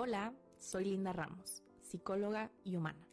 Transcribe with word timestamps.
Hola, 0.00 0.32
soy 0.60 0.84
Linda 0.84 1.12
Ramos, 1.12 1.64
psicóloga 1.80 2.52
y 2.62 2.76
humana. 2.76 3.04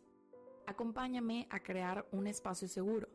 Acompáñame 0.68 1.48
a 1.50 1.60
crear 1.60 2.08
un 2.12 2.28
espacio 2.28 2.68
seguro. 2.68 3.10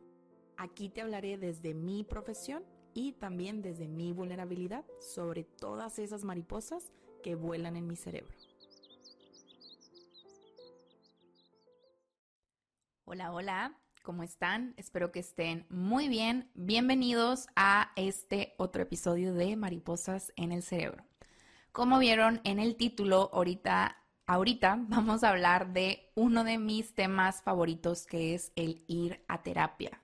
Aquí 0.57 0.89
te 0.89 0.99
hablaré 0.99 1.37
desde 1.37 1.73
mi 1.73 2.03
profesión 2.03 2.65
y 2.93 3.13
también 3.13 3.61
desde 3.61 3.87
mi 3.87 4.11
vulnerabilidad 4.11 4.83
sobre 4.99 5.45
todas 5.45 5.99
esas 5.99 6.25
mariposas 6.25 6.91
que 7.23 7.35
vuelan 7.35 7.77
en 7.77 7.87
mi 7.87 7.95
cerebro. 7.95 8.35
Hola, 13.05 13.31
hola, 13.31 13.79
¿cómo 14.03 14.23
están? 14.23 14.73
Espero 14.75 15.13
que 15.13 15.21
estén 15.21 15.65
muy 15.69 16.09
bien. 16.09 16.51
Bienvenidos 16.55 17.47
a 17.55 17.93
este 17.95 18.53
otro 18.57 18.81
episodio 18.81 19.33
de 19.33 19.55
Mariposas 19.55 20.33
en 20.35 20.51
el 20.51 20.61
Cerebro. 20.61 21.05
Como 21.71 21.99
vieron 21.99 22.41
en 22.43 22.59
el 22.59 22.75
título, 22.75 23.29
ahorita, 23.31 23.97
ahorita 24.27 24.77
vamos 24.89 25.23
a 25.23 25.29
hablar 25.29 25.71
de 25.71 26.11
uno 26.15 26.43
de 26.43 26.57
mis 26.57 26.93
temas 26.93 27.41
favoritos 27.43 28.05
que 28.05 28.35
es 28.35 28.51
el 28.57 28.83
ir 28.87 29.23
a 29.29 29.41
terapia. 29.41 30.01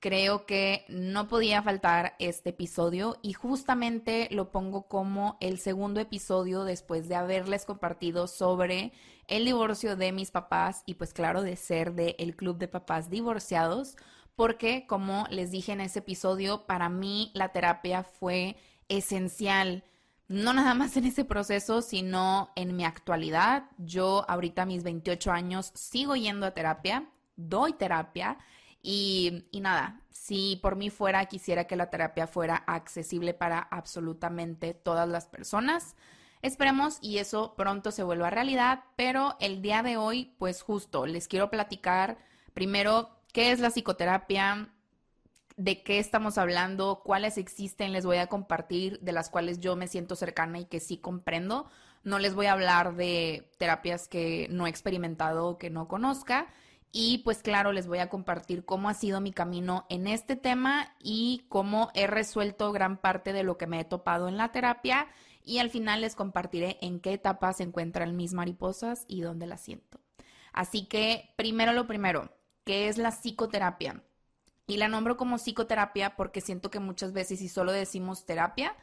Creo 0.00 0.46
que 0.46 0.84
no 0.88 1.28
podía 1.28 1.62
faltar 1.62 2.16
este 2.18 2.50
episodio 2.50 3.18
y 3.22 3.34
justamente 3.34 4.28
lo 4.32 4.50
pongo 4.50 4.88
como 4.88 5.38
el 5.40 5.58
segundo 5.58 6.00
episodio 6.00 6.64
después 6.64 7.08
de 7.08 7.14
haberles 7.14 7.64
compartido 7.64 8.26
sobre 8.26 8.92
el 9.28 9.44
divorcio 9.44 9.96
de 9.96 10.10
mis 10.10 10.32
papás 10.32 10.82
y 10.86 10.94
pues 10.94 11.12
claro 11.12 11.42
de 11.42 11.54
ser 11.54 11.94
del 11.94 12.34
club 12.34 12.58
de 12.58 12.68
papás 12.68 13.10
divorciados 13.10 13.96
porque 14.34 14.86
como 14.86 15.26
les 15.30 15.50
dije 15.50 15.72
en 15.72 15.80
ese 15.80 16.00
episodio, 16.00 16.66
para 16.66 16.88
mí 16.88 17.30
la 17.32 17.48
terapia 17.52 18.02
fue 18.02 18.56
esencial 18.88 19.82
no 20.28 20.52
nada 20.52 20.74
más 20.74 20.96
en 20.96 21.04
ese 21.04 21.24
proceso, 21.24 21.82
sino 21.82 22.50
en 22.56 22.76
mi 22.76 22.84
actualidad. 22.84 23.64
Yo 23.78 24.24
ahorita 24.28 24.66
mis 24.66 24.82
28 24.82 25.30
años 25.30 25.70
sigo 25.74 26.16
yendo 26.16 26.46
a 26.46 26.52
terapia, 26.52 27.08
doy 27.36 27.74
terapia 27.74 28.38
y, 28.82 29.44
y, 29.50 29.60
nada, 29.60 30.00
si 30.10 30.58
por 30.62 30.76
mí 30.76 30.90
fuera, 30.90 31.24
quisiera 31.26 31.66
que 31.66 31.76
la 31.76 31.90
terapia 31.90 32.26
fuera 32.26 32.56
accesible 32.56 33.34
para 33.34 33.58
absolutamente 33.58 34.74
todas 34.74 35.08
las 35.08 35.26
personas. 35.26 35.96
Esperemos 36.42 36.98
y 37.00 37.18
eso 37.18 37.54
pronto 37.56 37.90
se 37.90 38.02
vuelva 38.02 38.30
realidad, 38.30 38.84
pero 38.96 39.36
el 39.40 39.62
día 39.62 39.82
de 39.82 39.96
hoy, 39.96 40.34
pues 40.38 40.62
justo, 40.62 41.06
les 41.06 41.28
quiero 41.28 41.50
platicar 41.50 42.18
primero 42.52 43.10
qué 43.32 43.52
es 43.52 43.60
la 43.60 43.70
psicoterapia, 43.70 44.70
de 45.56 45.82
qué 45.82 45.98
estamos 45.98 46.38
hablando, 46.38 47.02
cuáles 47.04 47.38
existen, 47.38 47.92
les 47.92 48.04
voy 48.04 48.18
a 48.18 48.26
compartir, 48.26 49.00
de 49.00 49.12
las 49.12 49.30
cuales 49.30 49.58
yo 49.60 49.74
me 49.74 49.88
siento 49.88 50.14
cercana 50.14 50.58
y 50.58 50.66
que 50.66 50.80
sí 50.80 50.98
comprendo. 50.98 51.66
No 52.04 52.18
les 52.18 52.34
voy 52.34 52.46
a 52.46 52.52
hablar 52.52 52.94
de 52.94 53.50
terapias 53.58 54.06
que 54.06 54.48
no 54.50 54.66
he 54.66 54.70
experimentado 54.70 55.46
o 55.46 55.58
que 55.58 55.70
no 55.70 55.88
conozca. 55.88 56.46
Y 56.92 57.18
pues 57.18 57.42
claro, 57.42 57.72
les 57.72 57.88
voy 57.88 57.98
a 57.98 58.08
compartir 58.08 58.64
cómo 58.64 58.88
ha 58.88 58.94
sido 58.94 59.20
mi 59.20 59.32
camino 59.32 59.86
en 59.88 60.06
este 60.06 60.36
tema 60.36 60.94
y 61.02 61.44
cómo 61.48 61.90
he 61.94 62.06
resuelto 62.06 62.72
gran 62.72 62.96
parte 62.98 63.32
de 63.32 63.42
lo 63.42 63.58
que 63.58 63.66
me 63.66 63.80
he 63.80 63.84
topado 63.84 64.28
en 64.28 64.36
la 64.36 64.52
terapia. 64.52 65.08
Y 65.42 65.58
al 65.58 65.70
final 65.70 66.02
les 66.02 66.14
compartiré 66.14 66.78
en 66.80 67.00
qué 67.00 67.12
etapa 67.12 67.52
se 67.52 67.62
encuentran 67.64 68.16
mis 68.16 68.34
mariposas 68.34 69.04
y 69.08 69.22
dónde 69.22 69.46
las 69.46 69.62
siento. 69.62 70.00
Así 70.52 70.86
que 70.86 71.34
primero 71.36 71.72
lo 71.72 71.86
primero, 71.86 72.30
¿qué 72.64 72.88
es 72.88 72.98
la 72.98 73.10
psicoterapia? 73.10 74.02
Y 74.66 74.78
la 74.78 74.88
nombro 74.88 75.16
como 75.16 75.38
psicoterapia 75.38 76.16
porque 76.16 76.40
siento 76.40 76.70
que 76.70 76.80
muchas 76.80 77.12
veces 77.12 77.38
si 77.38 77.48
solo 77.48 77.72
decimos 77.72 78.26
terapia, 78.26 78.74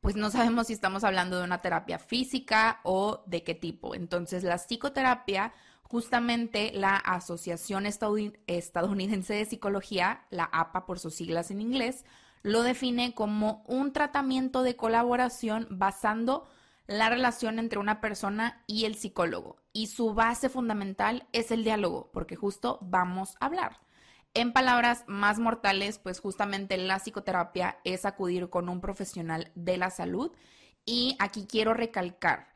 pues 0.00 0.16
no 0.16 0.30
sabemos 0.30 0.66
si 0.68 0.72
estamos 0.72 1.04
hablando 1.04 1.38
de 1.38 1.44
una 1.44 1.60
terapia 1.62 1.98
física 1.98 2.80
o 2.82 3.22
de 3.26 3.44
qué 3.44 3.54
tipo. 3.54 3.94
Entonces, 3.94 4.42
la 4.44 4.58
psicoterapia, 4.58 5.52
justamente 5.82 6.72
la 6.74 6.96
Asociación 6.96 7.86
Estadounidense 7.86 9.34
de 9.34 9.44
Psicología, 9.44 10.26
la 10.30 10.44
APA 10.44 10.86
por 10.86 10.98
sus 10.98 11.14
siglas 11.14 11.50
en 11.50 11.60
inglés, 11.60 12.04
lo 12.42 12.62
define 12.62 13.14
como 13.14 13.64
un 13.66 13.92
tratamiento 13.92 14.62
de 14.62 14.76
colaboración 14.76 15.66
basando 15.70 16.48
la 16.86 17.10
relación 17.10 17.58
entre 17.58 17.78
una 17.78 18.00
persona 18.00 18.62
y 18.66 18.86
el 18.86 18.94
psicólogo. 18.94 19.56
Y 19.72 19.88
su 19.88 20.14
base 20.14 20.48
fundamental 20.48 21.26
es 21.32 21.50
el 21.50 21.64
diálogo, 21.64 22.10
porque 22.12 22.36
justo 22.36 22.78
vamos 22.82 23.36
a 23.40 23.46
hablar. 23.46 23.87
En 24.34 24.52
palabras 24.52 25.04
más 25.06 25.38
mortales, 25.38 25.98
pues 25.98 26.20
justamente 26.20 26.76
la 26.76 26.98
psicoterapia 26.98 27.78
es 27.84 28.04
acudir 28.04 28.50
con 28.50 28.68
un 28.68 28.80
profesional 28.80 29.50
de 29.54 29.76
la 29.76 29.90
salud. 29.90 30.32
Y 30.84 31.16
aquí 31.18 31.46
quiero 31.46 31.74
recalcar, 31.74 32.48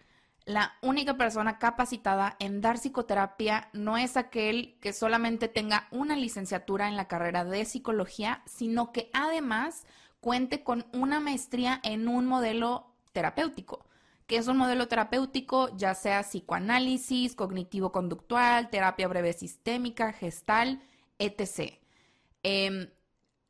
la 0.45 0.75
única 0.83 1.17
persona 1.17 1.59
capacitada 1.59 2.37
en 2.41 2.61
dar 2.61 2.77
psicoterapia 2.77 3.69
no 3.73 3.97
es 3.97 4.17
aquel 4.17 4.77
que 4.81 4.93
solamente 4.93 5.49
tenga 5.49 5.87
una 5.91 6.17
licenciatura 6.17 6.89
en 6.89 6.97
la 6.97 7.07
carrera 7.07 7.45
de 7.45 7.65
psicología, 7.65 8.43
sino 8.47 8.93
que 8.93 9.11
además 9.13 9.87
cuente 10.21 10.65
con 10.65 10.87
una 10.93 11.21
maestría 11.21 11.81
en 11.85 12.09
un 12.09 12.27
modelo 12.27 12.93
terapéutico 13.13 13.87
que 14.33 14.39
es 14.39 14.49
un 14.49 14.57
modelo 14.57 14.89
terapéutico, 14.89 15.77
ya 15.77 15.95
sea 15.95 16.23
psicoanálisis, 16.23 17.35
cognitivo-conductual, 17.35 18.71
terapia 18.71 19.07
breve 19.07 19.35
sistémica, 19.35 20.13
gestal, 20.15 20.81
etc. 21.19 21.79
Em, 22.43 22.91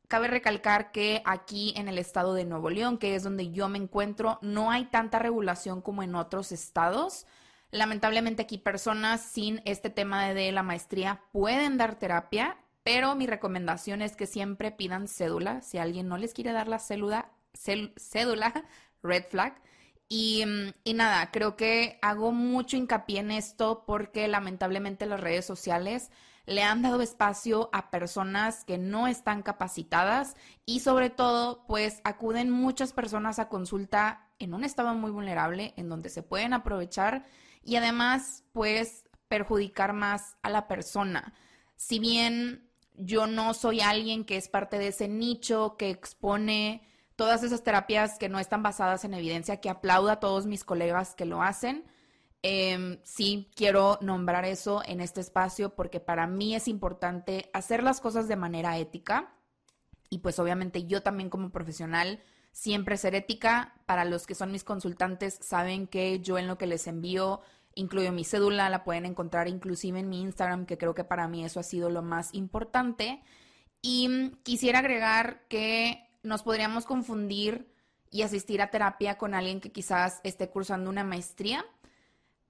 cabe 0.07 0.27
recalcar 0.27 0.91
que 0.91 1.21
aquí 1.25 1.73
en 1.77 1.87
el 1.87 1.97
estado 1.97 2.33
de 2.33 2.45
Nuevo 2.45 2.69
León, 2.69 2.97
que 2.97 3.15
es 3.15 3.23
donde 3.23 3.51
yo 3.51 3.69
me 3.69 3.77
encuentro, 3.77 4.39
no 4.41 4.71
hay 4.71 4.85
tanta 4.85 5.19
regulación 5.19 5.81
como 5.81 6.03
en 6.03 6.15
otros 6.15 6.51
estados. 6.51 7.25
Lamentablemente 7.71 8.43
aquí 8.43 8.57
personas 8.57 9.21
sin 9.21 9.61
este 9.65 9.89
tema 9.89 10.29
de 10.33 10.51
la 10.51 10.63
maestría 10.63 11.23
pueden 11.31 11.77
dar 11.77 11.95
terapia, 11.95 12.57
pero 12.83 13.15
mi 13.15 13.25
recomendación 13.25 14.01
es 14.01 14.15
que 14.15 14.27
siempre 14.27 14.71
pidan 14.71 15.07
cédula. 15.07 15.61
Si 15.61 15.77
alguien 15.77 16.07
no 16.07 16.17
les 16.17 16.33
quiere 16.33 16.51
dar 16.51 16.67
la 16.67 16.79
cédula, 16.79 17.31
cédula 17.53 18.65
red 19.03 19.25
flag. 19.29 19.55
Y, 20.15 20.43
nada, 20.93 21.31
creo 21.31 21.55
que 21.55 21.97
hago 22.03 22.31
mucho 22.31 22.77
hincapié 22.77 23.19
en 23.21 23.31
esto 23.31 23.83
porque 23.87 24.27
lamentablemente 24.27 25.07
las 25.07 25.19
redes 25.19 25.45
sociales 25.45 26.11
le 26.45 26.63
han 26.63 26.81
dado 26.81 27.01
espacio 27.01 27.69
a 27.71 27.89
personas 27.89 28.65
que 28.65 28.77
no 28.77 29.07
están 29.07 29.43
capacitadas 29.43 30.35
y 30.65 30.81
sobre 30.81 31.09
todo, 31.09 31.65
pues 31.67 32.01
acuden 32.03 32.49
muchas 32.49 32.93
personas 32.93 33.39
a 33.39 33.49
consulta 33.49 34.27
en 34.39 34.53
un 34.53 34.63
estado 34.63 34.93
muy 34.93 35.11
vulnerable 35.11 35.73
en 35.77 35.89
donde 35.89 36.09
se 36.09 36.23
pueden 36.23 36.53
aprovechar 36.53 37.25
y 37.63 37.77
además, 37.77 38.43
pues 38.51 39.05
perjudicar 39.29 39.93
más 39.93 40.37
a 40.41 40.49
la 40.49 40.67
persona. 40.67 41.33
Si 41.75 41.99
bien 41.99 42.69
yo 42.95 43.25
no 43.25 43.53
soy 43.53 43.81
alguien 43.81 44.25
que 44.25 44.37
es 44.37 44.49
parte 44.49 44.77
de 44.77 44.89
ese 44.89 45.07
nicho 45.07 45.77
que 45.77 45.89
expone 45.89 46.87
todas 47.15 47.43
esas 47.43 47.63
terapias 47.63 48.19
que 48.19 48.29
no 48.29 48.39
están 48.39 48.63
basadas 48.63 49.05
en 49.05 49.13
evidencia, 49.13 49.61
que 49.61 49.69
aplauda 49.69 50.13
a 50.13 50.19
todos 50.19 50.45
mis 50.45 50.63
colegas 50.63 51.15
que 51.15 51.25
lo 51.25 51.41
hacen, 51.41 51.85
Em, 52.45 52.99
sí, 53.03 53.49
quiero 53.55 53.97
nombrar 54.01 54.43
eso 54.43 54.81
en 54.85 54.99
este 54.99 55.21
espacio 55.21 55.75
porque 55.75 56.01
para 56.01 56.27
mí 56.27 56.55
es 56.55 56.67
importante 56.67 57.49
hacer 57.53 57.83
las 57.83 58.01
cosas 58.01 58.27
de 58.27 58.35
manera 58.35 58.77
ética 58.77 59.33
y 60.09 60.19
pues 60.19 60.37
obviamente 60.39 60.85
yo 60.85 61.01
también 61.01 61.29
como 61.29 61.51
profesional 61.51 62.21
siempre 62.51 62.97
ser 62.97 63.15
ética. 63.15 63.73
Para 63.85 64.03
los 64.03 64.27
que 64.27 64.35
son 64.35 64.51
mis 64.51 64.65
consultantes 64.65 65.39
saben 65.41 65.87
que 65.87 66.19
yo 66.19 66.37
en 66.37 66.47
lo 66.47 66.57
que 66.57 66.67
les 66.67 66.85
envío 66.87 67.41
incluyo 67.75 68.11
mi 68.11 68.25
cédula, 68.25 68.69
la 68.69 68.83
pueden 68.83 69.05
encontrar 69.05 69.47
inclusive 69.47 69.99
en 69.99 70.09
mi 70.09 70.21
Instagram, 70.21 70.65
que 70.65 70.77
creo 70.77 70.93
que 70.93 71.03
para 71.03 71.27
mí 71.27 71.43
eso 71.45 71.59
ha 71.59 71.63
sido 71.63 71.89
lo 71.89 72.01
más 72.01 72.33
importante. 72.33 73.23
Y 73.81 74.31
quisiera 74.43 74.79
agregar 74.79 75.47
que 75.47 76.07
nos 76.23 76.43
podríamos 76.43 76.85
confundir 76.85 77.73
y 78.11 78.21
asistir 78.21 78.61
a 78.61 78.69
terapia 78.69 79.17
con 79.17 79.33
alguien 79.33 79.59
que 79.59 79.71
quizás 79.71 80.19
esté 80.23 80.49
cursando 80.49 80.89
una 80.89 81.03
maestría 81.03 81.65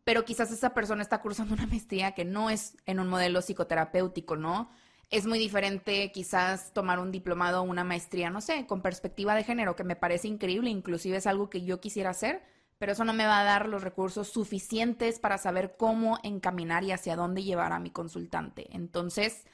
pero 0.03 0.25
quizás 0.25 0.51
esa 0.51 0.73
persona 0.73 1.01
está 1.01 1.21
cursando 1.21 1.53
una 1.53 1.67
maestría 1.67 2.13
que 2.13 2.25
no 2.25 2.49
es 2.49 2.77
en 2.85 2.99
un 2.99 3.07
modelo 3.07 3.41
psicoterapéutico, 3.41 4.35
¿no? 4.35 4.69
Es 5.09 5.25
muy 5.25 5.37
diferente 5.37 6.11
quizás 6.11 6.73
tomar 6.73 6.99
un 6.99 7.11
diplomado 7.11 7.61
o 7.61 7.63
una 7.63 7.83
maestría, 7.83 8.29
no 8.29 8.41
sé, 8.41 8.65
con 8.65 8.81
perspectiva 8.81 9.35
de 9.35 9.43
género, 9.43 9.75
que 9.75 9.83
me 9.83 9.95
parece 9.95 10.27
increíble, 10.27 10.69
inclusive 10.69 11.17
es 11.17 11.27
algo 11.27 11.49
que 11.49 11.63
yo 11.63 11.79
quisiera 11.79 12.09
hacer, 12.09 12.43
pero 12.79 12.93
eso 12.93 13.05
no 13.05 13.13
me 13.13 13.25
va 13.25 13.39
a 13.39 13.43
dar 13.43 13.69
los 13.69 13.83
recursos 13.83 14.27
suficientes 14.27 15.19
para 15.19 15.37
saber 15.37 15.75
cómo 15.77 16.17
encaminar 16.23 16.83
y 16.83 16.91
hacia 16.91 17.15
dónde 17.15 17.43
llevar 17.43 17.71
a 17.71 17.79
mi 17.79 17.91
consultante. 17.91 18.67
Entonces, 18.71 19.45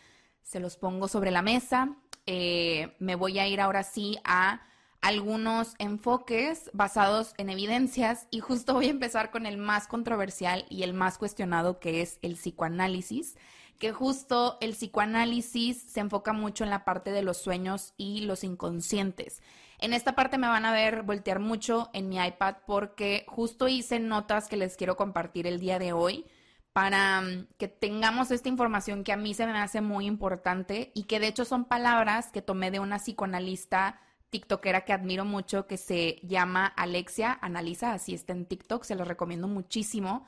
se 0.42 0.60
los 0.60 0.78
pongo 0.78 1.08
sobre 1.08 1.30
la 1.30 1.42
mesa. 1.42 1.96
Eh, 2.26 2.96
me 3.00 3.16
voy 3.16 3.38
a 3.38 3.48
ir 3.48 3.62
ahora 3.62 3.84
sí 3.84 4.18
a 4.24 4.62
algunos 5.02 5.76
enfoques 5.80 6.70
basados 6.74 7.34
en 7.38 7.50
evidencias 7.50 8.28
y 8.32 8.40
justo 8.40 8.74
voy 8.74 8.88
a 8.88 8.92
empezar 8.92 9.32
con 9.32 9.46
el 9.46 9.58
más 9.58 9.88
controversial 9.88 10.66
y 10.70 10.84
el 10.84 10.94
más 10.94 11.18
cuestionado 11.18 11.80
que 11.80 12.02
es 12.02 12.20
el 12.22 12.34
psicoanálisis, 12.34 13.38
que 13.78 13.94
justo 13.94 14.58
el 14.60 14.72
psicoanálisis 14.72 15.82
se 15.82 16.02
enfoca 16.02 16.34
mucho 16.34 16.64
en 16.64 16.70
la 16.70 16.84
parte 16.84 17.12
de 17.12 17.22
los 17.22 17.38
sueños 17.38 17.94
y 17.98 18.22
los 18.22 18.44
inconscientes. 18.44 19.42
En 19.80 19.94
esta 19.94 20.16
parte 20.16 20.38
me 20.38 20.48
van 20.48 20.66
a 20.66 20.74
ver 20.74 21.04
voltear 21.04 21.40
mucho 21.40 21.90
en 21.94 22.10
mi 22.10 22.18
iPad 22.18 22.58
porque 22.68 23.26
justo 23.30 23.70
hice 23.70 24.00
notas 24.00 24.50
que 24.50 24.58
les 24.58 24.76
quiero 24.76 24.98
compartir 24.98 25.48
el 25.48 25.60
día 25.60 25.80
de 25.80 25.94
hoy 25.94 26.26
para 26.74 27.22
mm, 27.22 27.48
que 27.58 27.70
tengamos 27.70 28.32
esta 28.32 28.50
información 28.50 29.06
que 29.06 29.14
a 29.14 29.18
mí 29.18 29.34
se 29.34 29.46
me 29.46 29.58
hace 29.58 29.80
muy 29.80 30.06
importante 30.06 30.92
y 30.94 31.04
que 31.04 31.22
de 31.22 31.28
hecho 31.28 31.46
son 31.46 31.64
palabras 31.64 32.32
que 32.34 32.42
tomé 32.42 32.72
de 32.72 32.82
una 32.82 32.98
psicoanalista 32.98 34.02
tiktokera 34.30 34.86
que 34.86 34.94
admiro 34.94 35.26
mucho 35.26 35.68
que 35.68 35.78
se 35.78 36.20
llama 36.24 36.66
Alexia 36.66 37.38
Analiza, 37.42 37.94
así 37.94 38.14
está 38.14 38.34
en 38.34 38.46
TikTok, 38.46 38.84
se 38.84 38.96
los 38.96 39.08
recomiendo 39.08 39.48
muchísimo. 39.48 40.26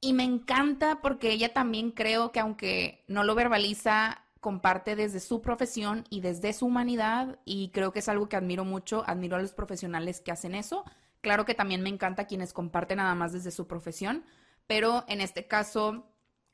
Y 0.00 0.12
me 0.12 0.24
encanta 0.24 1.00
porque 1.00 1.30
ella 1.30 1.52
también 1.52 1.90
creo 1.90 2.30
que 2.30 2.40
aunque 2.40 3.04
no 3.08 3.24
lo 3.24 3.34
verbaliza, 3.34 4.24
comparte 4.44 4.94
desde 4.94 5.20
su 5.20 5.40
profesión 5.40 6.04
y 6.10 6.20
desde 6.20 6.52
su 6.52 6.66
humanidad 6.66 7.38
y 7.46 7.70
creo 7.70 7.92
que 7.92 8.00
es 8.00 8.08
algo 8.10 8.28
que 8.28 8.36
admiro 8.36 8.66
mucho, 8.66 9.02
admiro 9.06 9.36
a 9.36 9.40
los 9.40 9.54
profesionales 9.54 10.20
que 10.20 10.32
hacen 10.32 10.54
eso. 10.54 10.84
Claro 11.22 11.46
que 11.46 11.54
también 11.54 11.80
me 11.80 11.88
encanta 11.88 12.26
quienes 12.26 12.52
comparten 12.52 12.98
nada 12.98 13.14
más 13.14 13.32
desde 13.32 13.50
su 13.50 13.66
profesión, 13.66 14.24
pero 14.66 15.04
en 15.08 15.22
este 15.22 15.46
caso, 15.46 16.10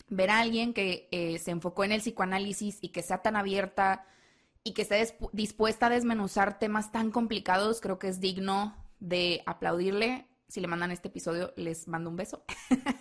ver 0.08 0.30
a 0.30 0.38
alguien 0.38 0.72
que 0.72 1.08
eh, 1.10 1.40
se 1.40 1.50
enfocó 1.50 1.82
en 1.82 1.90
el 1.90 2.00
psicoanálisis 2.00 2.78
y 2.80 2.90
que 2.90 3.02
sea 3.02 3.22
tan 3.22 3.34
abierta 3.34 4.06
y 4.64 4.72
que 4.72 4.82
esté 4.82 5.16
dispuesta 5.32 5.86
a 5.86 5.90
desmenuzar 5.90 6.58
temas 6.58 6.92
tan 6.92 7.10
complicados, 7.10 7.80
creo 7.80 7.98
que 7.98 8.08
es 8.08 8.20
digno 8.20 8.76
de 8.98 9.42
aplaudirle. 9.46 10.26
Si 10.48 10.60
le 10.60 10.66
mandan 10.66 10.90
este 10.90 11.08
episodio, 11.08 11.52
les 11.56 11.88
mando 11.88 12.10
un 12.10 12.16
beso. 12.16 12.44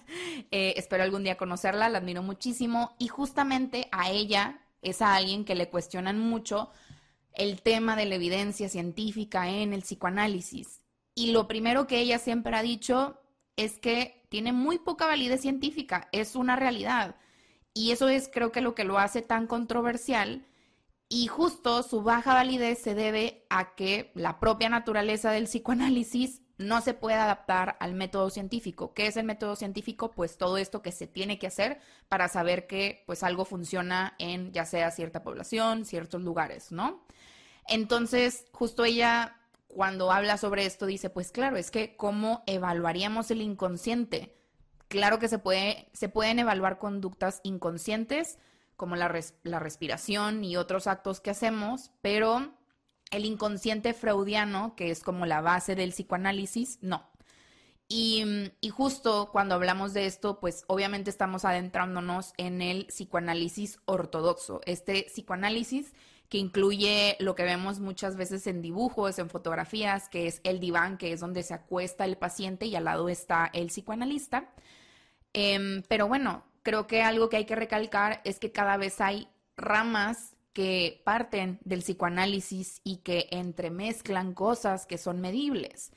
Eh, 0.52 0.74
espero 0.78 1.04
algún 1.04 1.24
día 1.24 1.38
conocerla, 1.38 1.90
la 1.90 2.00
admiro 2.00 2.24
muchísimo 2.24 2.96
y 2.98 3.08
justamente 3.08 3.88
a 3.92 4.10
ella 4.10 4.62
es 4.82 5.02
a 5.02 5.14
alguien 5.14 5.46
que 5.46 5.54
le 5.54 5.70
cuestionan 5.70 6.18
mucho 6.18 6.72
el 7.34 7.62
tema 7.62 7.96
de 7.96 8.06
la 8.06 8.16
evidencia 8.16 8.68
científica 8.68 9.50
en 9.50 9.74
el 9.74 9.82
psicoanálisis. 9.82 10.82
Y 11.14 11.32
lo 11.32 11.48
primero 11.48 11.86
que 11.86 12.00
ella 12.00 12.18
siempre 12.18 12.56
ha 12.56 12.64
dicho 12.64 13.20
es 13.58 13.78
que 13.78 14.26
tiene 14.30 14.54
muy 14.54 14.80
poca 14.80 15.06
validez 15.06 15.42
científica, 15.42 16.08
es 16.12 16.36
una 16.36 16.56
realidad. 16.56 17.16
Y 17.74 17.92
eso 17.92 18.10
es 18.10 18.30
creo 18.32 18.52
que 18.52 18.62
lo 18.62 18.74
que 18.74 18.84
lo 18.84 18.98
hace 18.98 19.22
tan 19.22 19.46
controversial. 19.48 20.46
Y 21.12 21.26
justo 21.26 21.82
su 21.82 22.04
baja 22.04 22.36
validez 22.36 22.80
se 22.80 22.94
debe 22.94 23.46
a 23.50 23.74
que 23.74 24.12
la 24.14 24.40
propia 24.40 24.70
naturaleza 24.70 25.32
del 25.32 25.46
psicoanálisis 25.46 26.42
no 26.60 26.82
se 26.82 26.94
puede 26.94 27.16
adaptar 27.18 27.78
al 27.80 27.96
método 27.96 28.30
científico. 28.30 28.94
¿Qué 28.94 29.08
es 29.08 29.18
el 29.18 29.26
método 29.26 29.56
científico? 29.56 30.12
Pues 30.12 30.38
todo 30.38 30.58
esto 30.58 30.84
que 30.84 30.92
se 30.92 31.08
tiene 31.08 31.40
que 31.40 31.48
hacer 31.48 31.80
para 32.10 32.28
saber 32.28 32.68
que 32.68 33.04
pues 33.08 33.24
algo 33.24 33.44
funciona 33.44 34.14
en 34.20 34.52
ya 34.52 34.66
sea 34.66 34.92
cierta 34.92 35.24
población, 35.24 35.86
ciertos 35.86 36.22
lugares, 36.22 36.72
¿no? 36.72 37.04
Entonces, 37.68 38.46
justo 38.52 38.86
ella 38.86 39.38
cuando 39.68 40.12
habla 40.12 40.38
sobre 40.38 40.66
esto 40.66 40.86
dice, 40.86 41.10
pues 41.10 41.32
claro, 41.32 41.56
es 41.56 41.72
que 41.72 41.96
cómo 41.96 42.44
evaluaríamos 42.46 43.32
el 43.32 43.42
inconsciente. 43.42 44.36
Claro 44.90 45.18
que 45.18 45.28
se, 45.28 45.40
puede, 45.40 45.88
se 45.94 46.10
pueden 46.10 46.40
evaluar 46.40 46.78
conductas 46.78 47.40
inconscientes 47.44 48.38
como 48.80 48.96
la, 48.96 49.14
la 49.44 49.60
respiración 49.60 50.44
y 50.44 50.58
otros 50.58 50.88
actos 50.88 51.20
que 51.20 51.30
hacemos, 51.30 51.92
pero 52.02 52.58
el 53.12 53.26
inconsciente 53.26 53.94
freudiano, 53.94 54.76
que 54.76 54.90
es 54.90 55.04
como 55.04 55.28
la 55.28 55.42
base 55.42 55.76
del 55.76 55.92
psicoanálisis, 55.92 56.80
no. 56.82 57.08
Y, 57.92 58.24
justo 58.72 59.30
cuando 59.32 59.56
hablamos 59.56 59.94
de 59.94 60.06
esto, 60.06 60.40
pues 60.40 60.64
obviamente 60.68 61.10
estamos 61.10 61.44
adentrándonos 61.44 62.34
en 62.38 62.62
el 62.62 62.86
psicoanálisis 62.86 63.80
ortodoxo, 63.86 64.62
este 64.66 65.06
psicoanálisis 65.10 65.94
que 66.30 66.38
incluye 66.38 67.18
lo 67.20 67.34
que 67.34 67.44
vemos 67.44 67.80
muchas 67.80 68.16
veces 68.16 68.46
en 68.46 68.62
dibujos, 68.62 69.18
en 69.18 69.32
fotografías, 69.32 70.08
que 70.08 70.28
es 70.28 70.40
el 70.44 70.60
diván, 70.60 71.00
que 71.00 71.12
es 71.12 71.20
donde 71.20 71.42
se 71.42 71.56
acuesta 71.56 72.06
el 72.06 72.18
paciente 72.18 72.68
y 72.68 72.76
al 72.76 72.86
lado 72.86 73.10
está 73.10 73.50
el 73.52 73.68
psicoanalista. 73.70 74.52
Em, 75.34 75.82
pero 75.88 76.08
bueno, 76.08 76.44
creo 76.64 76.88
que 76.88 77.02
algo 77.02 77.30
que 77.30 77.38
hay 77.38 77.46
que 77.46 77.56
recalcar 77.56 78.22
es 78.24 78.40
que 78.40 78.52
cada 78.52 78.78
vez 78.78 79.02
hay 79.02 79.28
ramas 79.58 80.36
que 80.54 81.02
parten 81.06 81.60
del 81.64 81.80
psicoanálisis 81.80 82.82
y 82.84 82.98
que 82.98 83.28
entremezclan 83.32 84.34
cosas 84.34 84.86
que 84.86 84.98
son 84.98 85.22
medibles. 85.22 85.92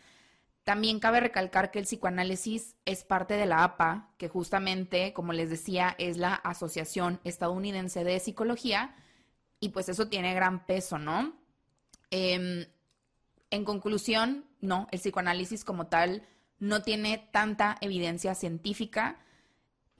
También 0.64 1.00
cabe 1.00 1.20
recalcar 1.20 1.70
que 1.70 1.80
el 1.80 1.86
psicoanálisis 1.86 2.76
es 2.84 3.02
parte 3.02 3.34
de 3.34 3.46
la 3.46 3.64
APA, 3.64 4.10
que 4.16 4.28
justamente, 4.28 5.12
como 5.12 5.32
les 5.32 5.50
decía, 5.50 5.96
es 5.98 6.16
la 6.16 6.34
Asociación 6.34 7.20
Estadounidense 7.24 8.04
de 8.04 8.20
Psicología, 8.20 8.94
y 9.58 9.70
pues 9.70 9.88
eso 9.88 10.08
tiene 10.08 10.34
gran 10.34 10.64
peso, 10.64 10.98
¿no? 10.98 11.34
Em, 12.10 12.66
en 13.50 13.64
conclusión, 13.64 14.44
no, 14.60 14.86
el 14.92 15.00
psicoanálisis 15.00 15.64
como 15.64 15.88
tal 15.88 16.22
no 16.58 16.82
tiene 16.82 17.28
tanta 17.32 17.76
evidencia 17.80 18.34
científica, 18.36 19.18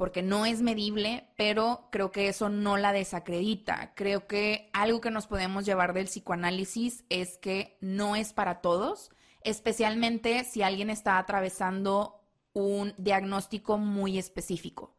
porque 0.02 0.20
no 0.20 0.46
es 0.46 0.62
medible, 0.62 1.28
pero 1.36 1.86
creo 1.92 2.10
que 2.10 2.26
eso 2.26 2.48
no 2.48 2.76
la 2.76 2.92
desacredita. 2.92 3.92
Creo 3.94 4.26
que 4.26 4.68
algo 4.72 5.00
que 5.00 5.12
nos 5.12 5.28
podemos 5.28 5.64
llevar 5.64 5.92
del 5.92 6.06
psicoanálisis 6.06 7.04
es 7.08 7.38
que 7.38 7.78
no 7.80 8.16
es 8.16 8.32
para 8.32 8.60
todos, 8.60 9.12
especialmente 9.42 10.42
si 10.42 10.62
alguien 10.62 10.90
está 10.90 11.18
atravesando 11.18 12.20
un 12.52 12.94
diagnóstico 12.98 13.78
muy 13.78 14.18
específico. 14.18 14.92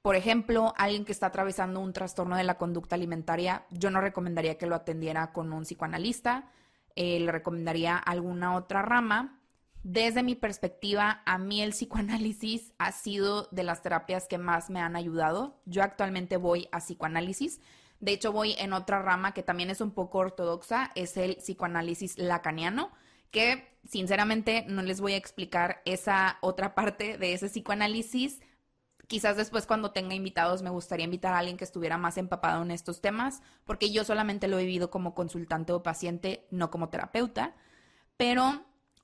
Por 0.00 0.16
ejemplo, 0.16 0.72
alguien 0.78 1.04
que 1.04 1.12
está 1.12 1.26
atravesando 1.26 1.80
un 1.80 1.92
trastorno 1.92 2.36
de 2.36 2.44
la 2.44 2.56
conducta 2.56 2.94
alimentaria, 2.94 3.66
yo 3.68 3.90
no 3.90 4.00
recomendaría 4.00 4.56
que 4.56 4.64
lo 4.64 4.76
atendiera 4.76 5.30
con 5.30 5.52
un 5.52 5.64
psicoanalista, 5.64 6.48
eh, 6.96 7.20
le 7.20 7.30
recomendaría 7.30 7.98
alguna 7.98 8.56
otra 8.56 8.80
rama 8.80 9.39
desde 9.82 10.22
mi 10.22 10.34
perspectiva, 10.34 11.22
a 11.24 11.38
mí 11.38 11.62
el 11.62 11.70
psicoanálisis 11.70 12.72
ha 12.78 12.92
sido 12.92 13.48
de 13.50 13.62
las 13.62 13.82
terapias 13.82 14.28
que 14.28 14.36
más 14.36 14.68
me 14.68 14.80
han 14.80 14.94
ayudado. 14.94 15.58
Yo 15.64 15.82
actualmente 15.82 16.36
voy 16.36 16.68
a 16.70 16.80
psicoanálisis. 16.80 17.60
De 17.98 18.12
hecho, 18.12 18.32
voy 18.32 18.54
en 18.58 18.74
otra 18.74 19.00
rama 19.00 19.32
que 19.32 19.42
también 19.42 19.70
es 19.70 19.80
un 19.80 19.92
poco 19.92 20.18
ortodoxa, 20.18 20.90
es 20.94 21.16
el 21.16 21.36
psicoanálisis 21.36 22.18
lacaniano, 22.18 22.90
que 23.30 23.78
sinceramente 23.88 24.64
no 24.68 24.82
les 24.82 25.00
voy 25.00 25.14
a 25.14 25.16
explicar 25.16 25.80
esa 25.86 26.38
otra 26.42 26.74
parte 26.74 27.16
de 27.16 27.32
ese 27.32 27.48
psicoanálisis. 27.48 28.40
Quizás 29.06 29.36
después 29.36 29.66
cuando 29.66 29.92
tenga 29.92 30.14
invitados 30.14 30.62
me 30.62 30.70
gustaría 30.70 31.04
invitar 31.04 31.32
a 31.34 31.38
alguien 31.38 31.56
que 31.56 31.64
estuviera 31.64 31.96
más 31.96 32.18
empapado 32.18 32.62
en 32.62 32.70
estos 32.70 33.00
temas, 33.00 33.42
porque 33.64 33.90
yo 33.90 34.04
solamente 34.04 34.46
lo 34.46 34.58
he 34.58 34.64
vivido 34.64 34.90
como 34.90 35.14
consultante 35.14 35.72
o 35.72 35.82
paciente, 35.82 36.46
no 36.50 36.70
como 36.70 36.90
terapeuta. 36.90 37.54
Pero 38.16 38.62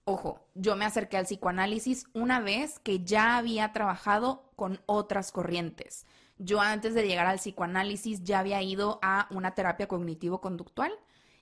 Ojo, 0.09 0.39
yo 0.55 0.77
me 0.77 0.85
acerqué 0.85 1.17
al 1.17 1.25
psicoanálisis 1.25 2.07
una 2.15 2.39
vez 2.39 2.79
que 2.79 3.03
ya 3.03 3.37
había 3.37 3.73
trabajado 3.73 4.53
con 4.55 4.81
otras 4.87 5.33
corrientes. 5.33 6.07
Yo 6.39 6.61
antes 6.61 6.95
de 6.95 7.05
llegar 7.09 7.27
al 7.27 7.41
psicoanálisis 7.41 8.23
ya 8.23 8.39
había 8.39 8.63
ido 8.63 9.01
a 9.03 9.27
una 9.33 9.57
terapia 9.57 9.89
cognitivo-conductual 9.89 10.93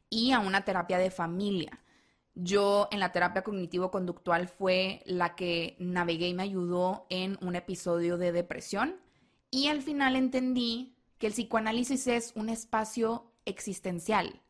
y 0.08 0.32
a 0.32 0.38
una 0.38 0.64
terapia 0.64 0.96
de 0.96 1.10
familia. 1.10 1.78
Yo 2.34 2.88
en 2.90 3.00
la 3.00 3.12
terapia 3.12 3.44
cognitivo-conductual 3.44 4.48
fue 4.48 5.02
la 5.04 5.34
que 5.34 5.76
navegué 5.78 6.28
y 6.28 6.34
me 6.34 6.44
ayudó 6.44 7.06
en 7.10 7.36
un 7.42 7.56
episodio 7.56 8.16
de 8.16 8.32
depresión 8.32 8.96
y 9.50 9.68
al 9.68 9.82
final 9.82 10.16
entendí 10.16 10.96
que 11.18 11.26
el 11.26 11.34
psicoanálisis 11.34 12.06
es 12.06 12.32
un 12.34 12.48
espacio 12.48 13.30
existencial 13.44 14.40